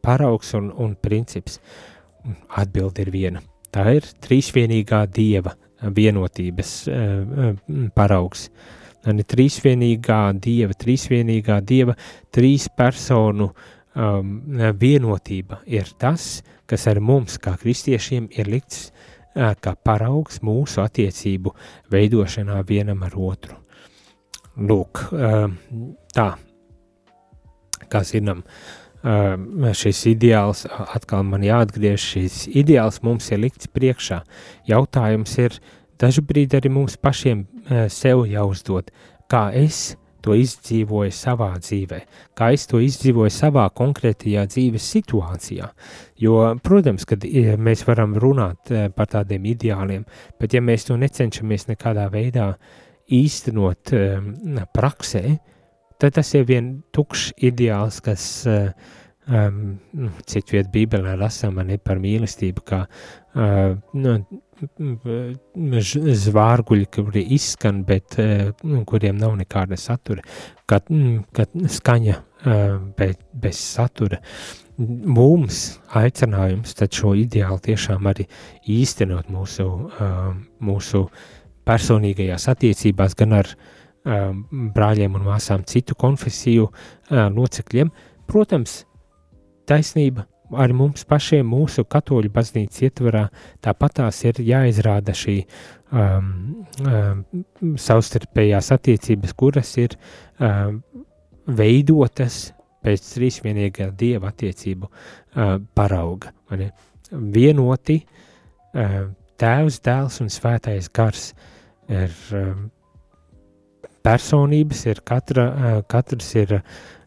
[0.00, 1.58] paraugs un, un princips?
[2.56, 3.42] Atbilde ir viena.
[3.68, 5.52] Tā ir trīsvienīgā dieva
[5.84, 6.72] vienotības
[7.92, 8.46] paraugs.
[8.48, 11.96] Uh, ne trīsvienīgā dieva, trīsvienīgā dieva,
[12.34, 14.34] trīs personu um,
[14.80, 21.54] vienotība ir tas, kas ar mums, kā kristiešiem, ir likts uh, kā paraugs mūsu attiecību
[21.92, 23.56] veidošanā vienam ar otru.
[24.60, 25.48] Lūk, uh,
[26.14, 26.28] tā,
[27.90, 34.20] kā zinām, uh, šis ideāls, atkal man jāatgriež, šis ideāls mums ir likts priekšā.
[34.68, 35.56] Jautājums ir,
[36.00, 37.46] dažbrīd arī mums pašiem
[37.92, 38.90] sev jāuzdod,
[39.30, 42.00] kā es to izdzīvoju savā dzīvē,
[42.36, 45.70] kā es to izdzīvoju savā konkrētajā dzīves situācijā.
[46.20, 47.24] Jo, protams, kad
[47.60, 50.04] mēs varam runāt eh, par tādiem ideāliem,
[50.40, 52.52] bet ja mēs to necenšamies nekādā veidā
[53.10, 53.90] īstenot
[54.70, 55.24] praksē,
[55.98, 59.80] tad tas ir vien tukšs ideāls, kas um,
[60.30, 64.14] citu vietu Bībelē lasām par mīlestību, kā uh, nu,
[66.24, 68.16] zvārguļi, kuri izskan, bet
[68.62, 70.22] nu, kuriem nav nekāda satura,
[70.68, 70.88] kad,
[71.36, 72.16] kad skaņa
[72.96, 74.20] bet, bez satura.
[74.80, 78.24] Mums aicinājums tad šo ideālu tiešām arī
[78.72, 79.66] īstenot mūsu,
[80.64, 81.04] mūsu
[81.68, 83.52] personīgajās attiecībās, gan ar,
[84.04, 86.70] brāļiem un māsām citu konfesiju
[87.10, 87.90] locekļiem.
[88.30, 88.84] Protams,
[89.68, 90.24] taisnība
[90.58, 93.26] arī mums pašiem, mūsu katoļu baznīcas ietvarā,
[93.64, 95.36] tāpat tās ir jāizrāda šī
[95.92, 96.30] um,
[96.86, 97.22] um,
[97.80, 99.96] savstarpējās attiecības, kuras ir
[100.38, 100.80] um,
[101.46, 102.50] veidotas
[102.84, 106.32] pēc trīsvienīgā dieva attiecību uh, parauga.
[107.10, 109.00] Vienoti uh,
[109.40, 111.30] tēvs, dēls un svētais gars
[111.90, 112.68] ir um,
[114.06, 116.64] personības, ir katra, uh, katrs ir um,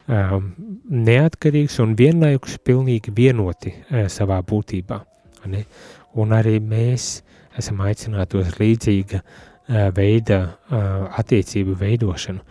[0.08, 5.00] neatkarīgs un vienlaikus pilnīgi vienoti uh, savā būtībā.
[5.44, 5.64] Mani?
[6.20, 7.24] Un arī mēs
[7.58, 12.44] esam aicināti uz līdzīga uh, veida uh, attiecību veidošanu.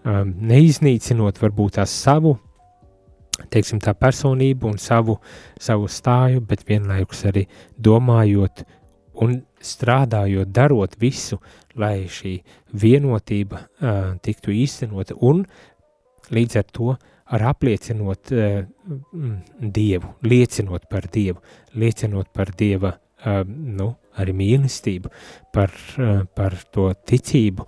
[0.00, 2.38] Um, neiznīcinot varbūt tās savu
[3.48, 5.16] teiksim, tā personību un savu,
[5.60, 7.46] savu stāju, bet vienlaikus arī
[7.80, 8.64] domājot
[9.24, 11.40] un strādājot, darot visu,
[11.78, 12.38] lai šī
[12.80, 15.44] vienotība uh, tiktu īstenota un
[16.34, 16.96] līdz ar to
[17.30, 18.60] ar apliecinot uh,
[19.60, 21.38] Dievu, liecinot par Dievu,
[21.78, 25.12] liecinot par Dieva uh, nu, arī mīlestību,
[25.54, 27.66] par, uh, par to ticību,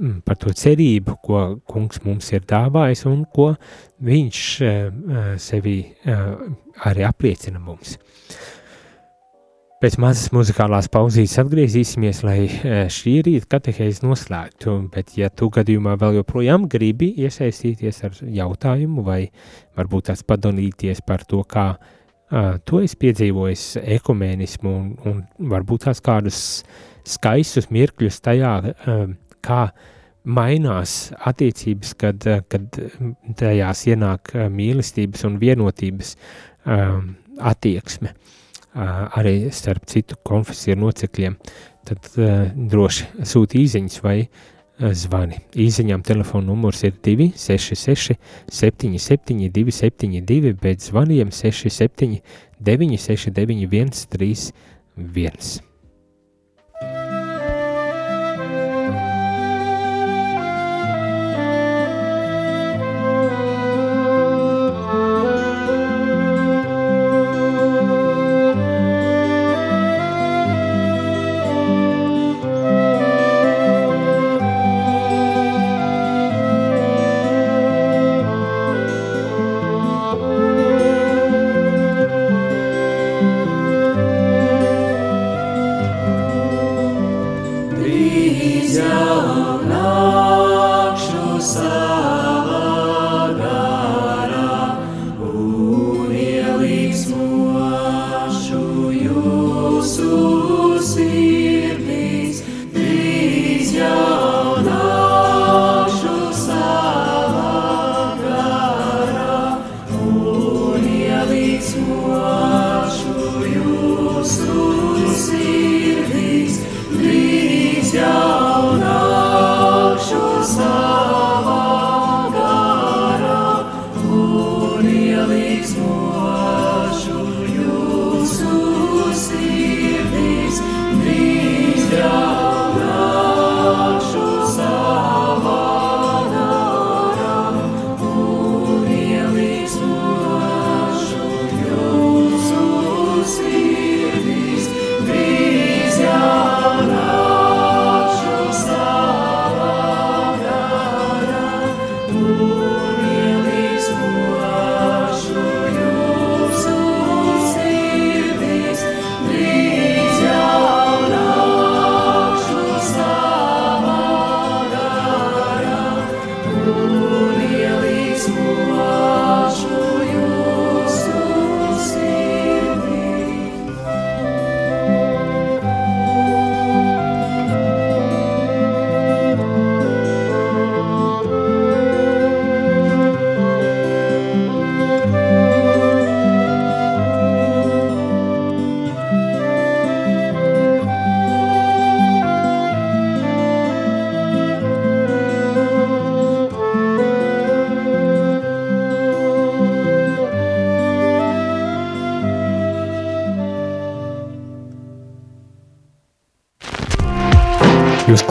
[0.00, 3.50] Mm, par to cerību, ko kungs mums ir dāvājis un ko
[4.06, 5.74] viņš uh, sevi
[6.08, 6.46] uh,
[6.88, 7.98] arī apliecina mums.
[9.80, 12.42] Pēc mazas muzikālās pauzītes atgriezīsimies, lai
[12.92, 19.22] šī rīta katehēzi noslēgtu, bet ja tu gadījumā vēl joprojām gribi iesaistīties ar jautājumu vai
[19.80, 23.62] varbūt tās padalīties par to, kā uh, tu esi piedzīvojis
[23.96, 25.22] ekumēnismu un, un
[25.54, 26.40] varbūt tās kādus
[27.08, 29.06] skaistus mirkļus tajā, uh,
[29.40, 29.62] kā
[30.28, 32.76] mainās attiecības, kad, kad
[33.40, 36.12] tajās ienāk mīlestības un vienotības
[36.68, 38.12] attieksme.
[38.12, 38.36] uh,
[38.74, 41.36] arī starp citu konfesiju locekļiem,
[41.88, 45.40] tad uh, droši sūti īziņas vai uh, zvani.
[45.58, 48.14] Īziņām telefona numurs ir 266
[48.60, 52.20] 77 272, bet zvaniem 67
[52.60, 55.69] 969 131.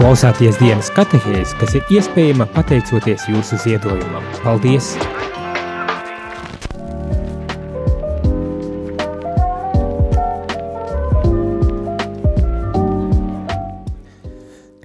[0.09, 4.23] Klausāties dienas katehēs, kas ir iespējama pateicoties jūsu ziedojumam.
[4.41, 4.87] Paldies!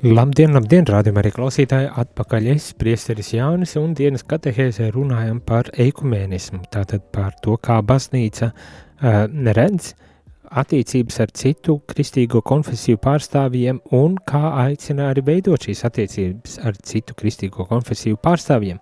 [0.05, 6.66] Labdien, labdien, rādījumā arī klausītāji, atpakaļ es, priesteris Jānis, un dienas katehēzē runājam par eikumēnismu,
[6.68, 9.25] tātad par to, kā baznīca uh,
[9.57, 9.95] redz
[10.61, 17.16] attiecības ar citu kristīgo konfesiju pārstāvjiem un kā aicina arī veidot šīs attiecības ar citu
[17.18, 18.78] kristīgo konfesiju pārstāvjiem.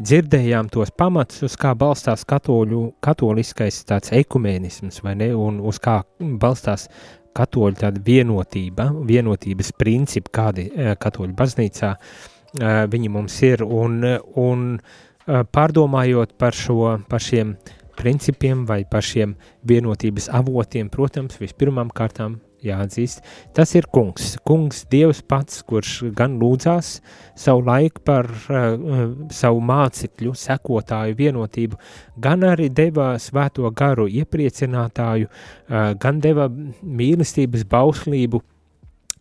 [0.00, 6.00] Dzirdējām tos pamatus, uz kā balstās katoļu, katoliskais tāds ekumēnisms, vai ne, un uz kā
[6.20, 6.88] balstās
[7.36, 14.00] katoļu tāda vienotība, vienotības principi, kādi eh, katoļu baznīcā eh, viņi mums ir, un,
[14.40, 17.54] un eh, pārdomājot par, šo, par šiem
[18.00, 19.36] principiem vai par šiem
[19.68, 23.22] vienotības avotiem, protams, vispirmām kārtām jāatzīst,
[23.56, 24.34] tas ir kungs.
[24.46, 26.98] Kungs, Dievs pats, kurš gan lūdzās
[27.38, 31.80] savu laiku par uh, savu mācekļu, sekotāju vienotību,
[32.20, 38.42] gan arī deva svēto garu iepriecinātāju, uh, gan deva mīlestības bauslību,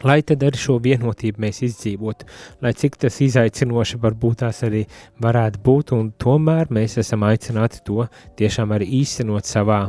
[0.04, 2.28] lai tad ar šo vienotību mēs izdzīvotu,
[2.64, 4.86] lai cik tas izaicinoši varbūt tās arī
[5.24, 8.08] varētu būt, un tomēr mēs esam aicināti to
[8.40, 9.88] tiešām arī īstenot savā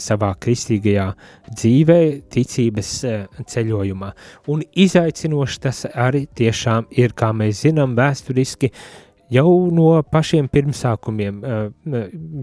[0.00, 1.06] savā kristīgajā
[1.50, 1.98] dzīvē,
[2.32, 2.90] ticības
[3.50, 4.10] ceļojumā.
[4.48, 8.70] Un izaicinoši tas arī tiešām ir, kā mēs zinām, vēsturiski
[9.32, 11.40] jau no pašiem pirmsākumiem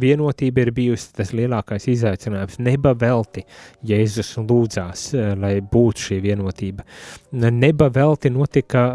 [0.02, 2.60] vienotība ir bijusi tas lielākais izaicinājums.
[2.64, 3.46] Neba velti
[3.88, 6.86] Jēzus lūdzās, lai būtu šī vienotība.
[7.32, 8.86] Neba velti notika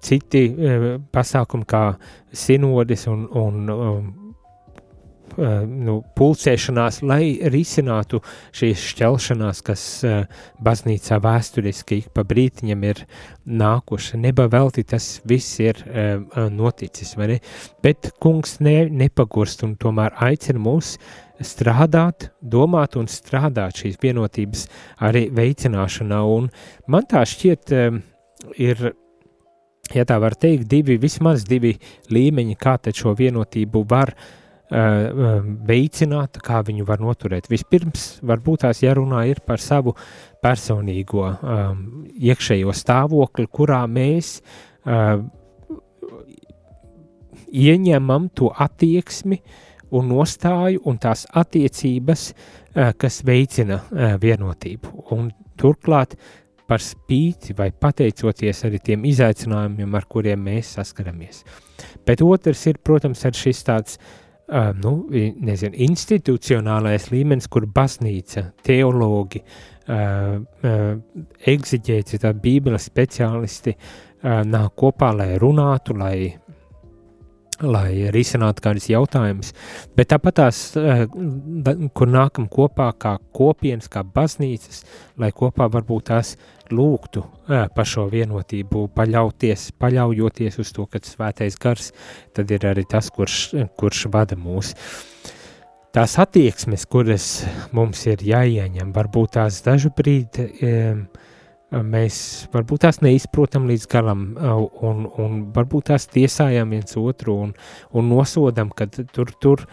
[0.00, 0.42] citi
[1.12, 1.84] pasākumi kā
[2.32, 4.21] sinodis un, un Eh,
[5.38, 8.20] nu, pulcēšanās, lai risinātu
[8.56, 9.84] šīs šķelšanās, kas
[10.62, 13.02] baznīcā vēsturiski pa brītiņam ir
[13.46, 14.20] nākuši.
[14.22, 15.82] Neba velti tas viss ir
[16.52, 17.40] noticis, vai ne?
[17.84, 20.96] Bet kungs ne, nepagurst un tomēr aicina mūs
[21.42, 24.66] strādāt, domāt un strādāt šīs vienotības
[25.02, 26.20] arī veicināšanā.
[26.22, 26.50] Un
[26.86, 27.72] man tā šķiet
[28.62, 28.92] ir
[29.92, 31.74] ja tā var teikt, divi, vismaz divi
[32.12, 34.14] līmeņi, kā šo vienotību var
[34.72, 37.48] veicināt, kā viņu var noturēt.
[37.50, 39.94] Vispirms, varbūt tās jārunā ir par savu
[40.42, 41.82] personīgo um,
[42.16, 44.38] iekšējo stāvokli, kurā mēs
[44.86, 45.20] uh,
[47.52, 49.42] ieņemam to attieksmi
[49.92, 55.04] un nostāju un tās attiecības, uh, kas veicina uh, vienotību.
[55.12, 55.28] Un
[55.60, 56.16] turklāt
[56.66, 61.42] par spīti vai pateicoties arī tiem izaicinājumiem, ar kuriem mēs saskaramies.
[62.06, 64.21] Bet otrs ir, protams, ar šis tāds uh,
[64.52, 70.86] uh, nu, nezinu, institucionālais līmenis, kur baznīca, teologi, uh, uh,
[71.54, 76.16] egziģēti, tā bībeles speciālisti uh, nāk kopā, lai runātu, lai
[77.62, 79.52] lai risinātu kādus jautājumus.
[79.96, 81.06] Bet tāpat tās, eh,
[81.94, 84.84] kur nākam kopā kā kopienas, kā baznīcas,
[85.16, 86.36] lai kopā varbūt tās
[86.72, 91.92] lūgtu par šo vienotību, paļauties, paļaujoties uz to, ka svētais gars
[92.36, 93.40] tad ir arī tas, kurš,
[93.78, 94.74] kurš vada mūs.
[95.92, 97.26] Tās attieksmes, kuras
[97.76, 100.48] mums ir jāieņem, varbūt tās dažu brīdi
[101.80, 102.16] mēs
[102.52, 104.24] varbūt tās neizprotam līdz galam,
[104.84, 107.54] un, un varbūt tās tiesājam viens otru un,
[107.96, 109.64] un nosodam, ka tur, tur,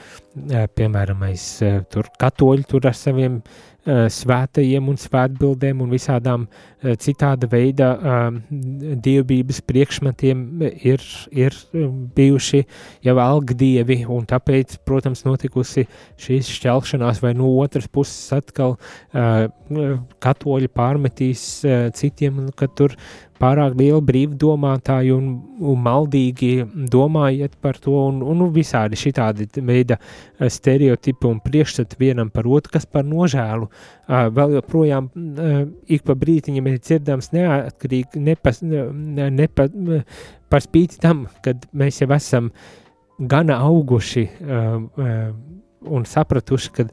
[0.76, 1.48] piemēram, mēs
[1.92, 3.42] tur katoļi tur ar saviem
[3.90, 8.40] svētajiem un svētbildēm un visādām eh, citāda veida eh,
[9.08, 11.58] dievbības priekšmetiem ir, ir
[12.16, 12.64] bijuši
[13.08, 15.88] jau algdievi, un tāpēc, protams, notikusi
[16.22, 18.78] šīs šķelšanās, vai no otras puses atkal
[20.24, 21.44] katoļi pārmetīs
[21.98, 22.96] citiem, ka tur
[23.40, 25.30] pārāk liela brīvdomātāji un,
[25.72, 26.52] un maldīgi
[26.92, 32.74] domājiet par to, un, un visādi šitādi veida eh, stereotipi un priekšstati vienam par otru,
[32.76, 39.30] kas par nožēlu uh, vēl joprojām uh, ik pa brītiņam ir dzirdams neatkarīgi, nepas, ne,
[39.34, 39.70] nepa,
[40.52, 42.52] par spīti tam, kad mēs jau esam
[43.20, 44.24] gana auguši
[45.90, 46.86] un sapratuši, ka,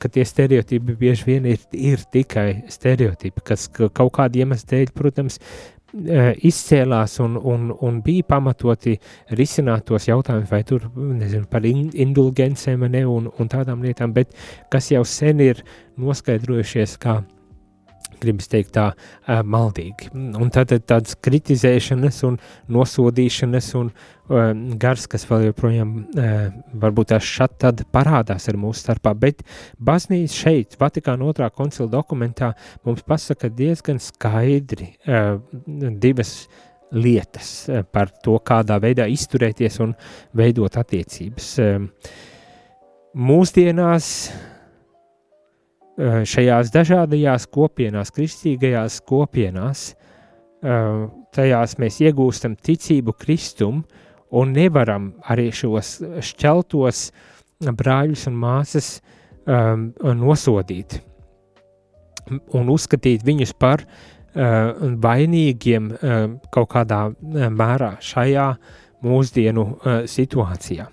[0.00, 5.40] ka tie stereotipi bieži vien ir, ir tikai stereotipi, kas kaut kāda iemesla dēļ, protams,
[5.40, 8.96] Eh, izcēlās un, un, un bija pamatoti
[9.36, 14.32] risināt tos jautājumus, vai tur nezinu, par indulgencēm ne, un, un tādām lietām, bet
[14.72, 15.62] kas jau sen ir
[16.00, 17.20] noskaidrojušies, kā
[18.22, 20.10] gribas teikt, tā uh, maldīgi.
[20.14, 22.38] Un tad tādas kritizēšanas un
[22.72, 26.34] nosodīšanas un uh, gars, kas vēl joprojām uh,
[26.84, 29.44] varbūt tās šat tad parādās ar mūsu starpā, bet
[29.78, 32.52] baznīca šeit, Vatikāna otrā koncila dokumentā
[32.86, 34.92] mums pasaka diezgan skaidri
[36.02, 36.32] divas
[36.92, 37.50] lietas
[37.94, 39.94] par to, kādā veidā izturēties un
[40.36, 41.52] veidot attiecības.
[43.12, 44.61] Mūsdienās Eh,
[45.98, 49.92] šajās dažādajās kopienās, kristīgajās kopienās,
[51.36, 53.82] tajās mēs iegūstam ticību Kristum
[54.32, 57.04] un nevaram arī šos šķeltos
[57.76, 58.92] brāļus un māsas
[59.44, 59.90] um,
[60.22, 61.00] nosodīt
[62.54, 63.84] un uzskatīt viņus par
[64.32, 65.90] vainīgiem
[66.54, 67.02] kaut kādā
[67.52, 68.46] mērā šajā
[69.04, 69.64] mūsdienu
[70.08, 70.86] situācijā.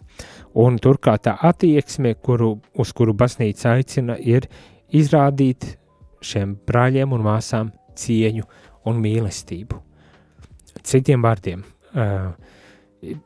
[0.59, 4.49] Un turklāt tā attieksme, kuru, uz kuru baznīca aicina, ir
[4.95, 5.75] izrādīt
[6.25, 8.45] šiem brāļiem un māsām cieņu
[8.89, 9.79] un mīlestību.
[10.85, 11.63] Citiem vārdiem,
[11.93, 12.31] uh,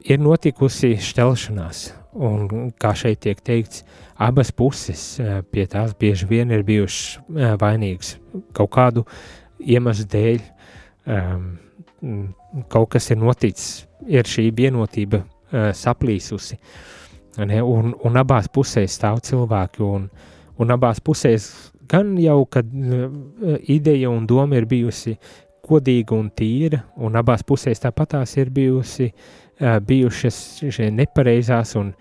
[0.06, 1.84] ir notikusi šķelšanās,
[2.14, 3.84] un kā šeit tiek teikts,
[4.22, 8.18] abas puses uh, pie tās bieži vien ir bijušas uh, vainīgas
[8.58, 9.06] kaut kādu
[9.60, 10.42] iemeslu dēļ.
[11.04, 11.48] Um,
[12.72, 16.60] kaut kas ir noticis, ir šī vienotība uh, saplīsusi.
[17.50, 20.06] Ne, un, un abās pusēs stāv cilvēki, un,
[20.62, 21.50] un abās pusēs
[21.90, 23.08] gan jau, kad uh,
[23.72, 25.16] ideja un doma ir bijusi
[25.64, 30.38] godīga un tīra, un abās pusēs tāpatās ir bijusi, uh, bijušas
[30.74, 31.94] šie nepareizās un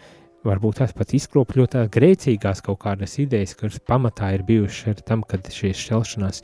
[0.46, 5.46] varbūt tās pat izkropļotās grēcīgās kaut kādas idejas, kuras pamatā ir bijušas ar tam, kad
[5.46, 6.42] šīs šķelšanās.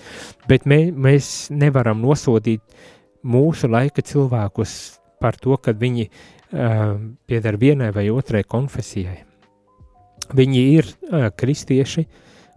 [0.50, 2.62] Bet mē, mēs nevaram nosodīt
[3.26, 4.76] mūsu laika cilvēkus
[5.18, 6.92] par to, ka viņi uh,
[7.26, 9.27] pieder vienai vai otrai konfesijai.
[10.36, 12.06] Viņi ir uh, kristieši,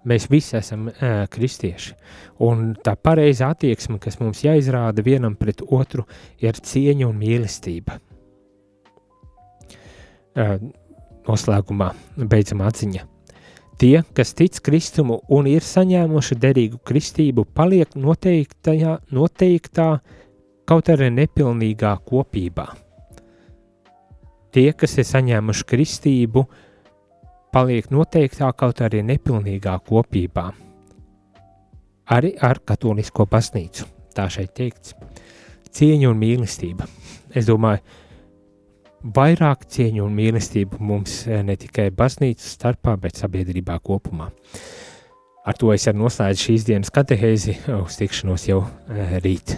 [0.02, 1.94] Mēs visi esam uh, kristieši.
[2.42, 6.08] Un tā pareizā attieksme, kas mums jāizrāda vienam pret otru,
[6.42, 8.00] ir cieņa un mīlestība.
[10.32, 10.56] Uh,
[11.28, 13.06] noslēgumā beidzamā atziņa.
[13.82, 19.88] Tie, kas tic Kristumu un ir saņēmuši derīgu kristību, paliek noteiktā, noteiktā
[20.70, 22.68] kaut arī nepilnīgā kopībā.
[24.52, 26.68] Tie, kas ir saņēmuši kristību, uh,
[27.52, 30.50] paliek noteiktā kaut arī nepilnīgā kopībā.
[32.12, 34.96] Arī ar katolisko baznīcu, tā šeit teikts.
[35.72, 36.88] Cieņa un mīlestība.
[37.36, 37.80] Es domāju,
[39.16, 44.32] vairāk cieņu un mīlestību mums eh, ne tikai baznīcas starpā, bet sabiedrībā kopumā.
[45.42, 49.58] Ar to es arī noslēdzu šīs dienas katehēzi, uz tikšanos jau eh, rīt.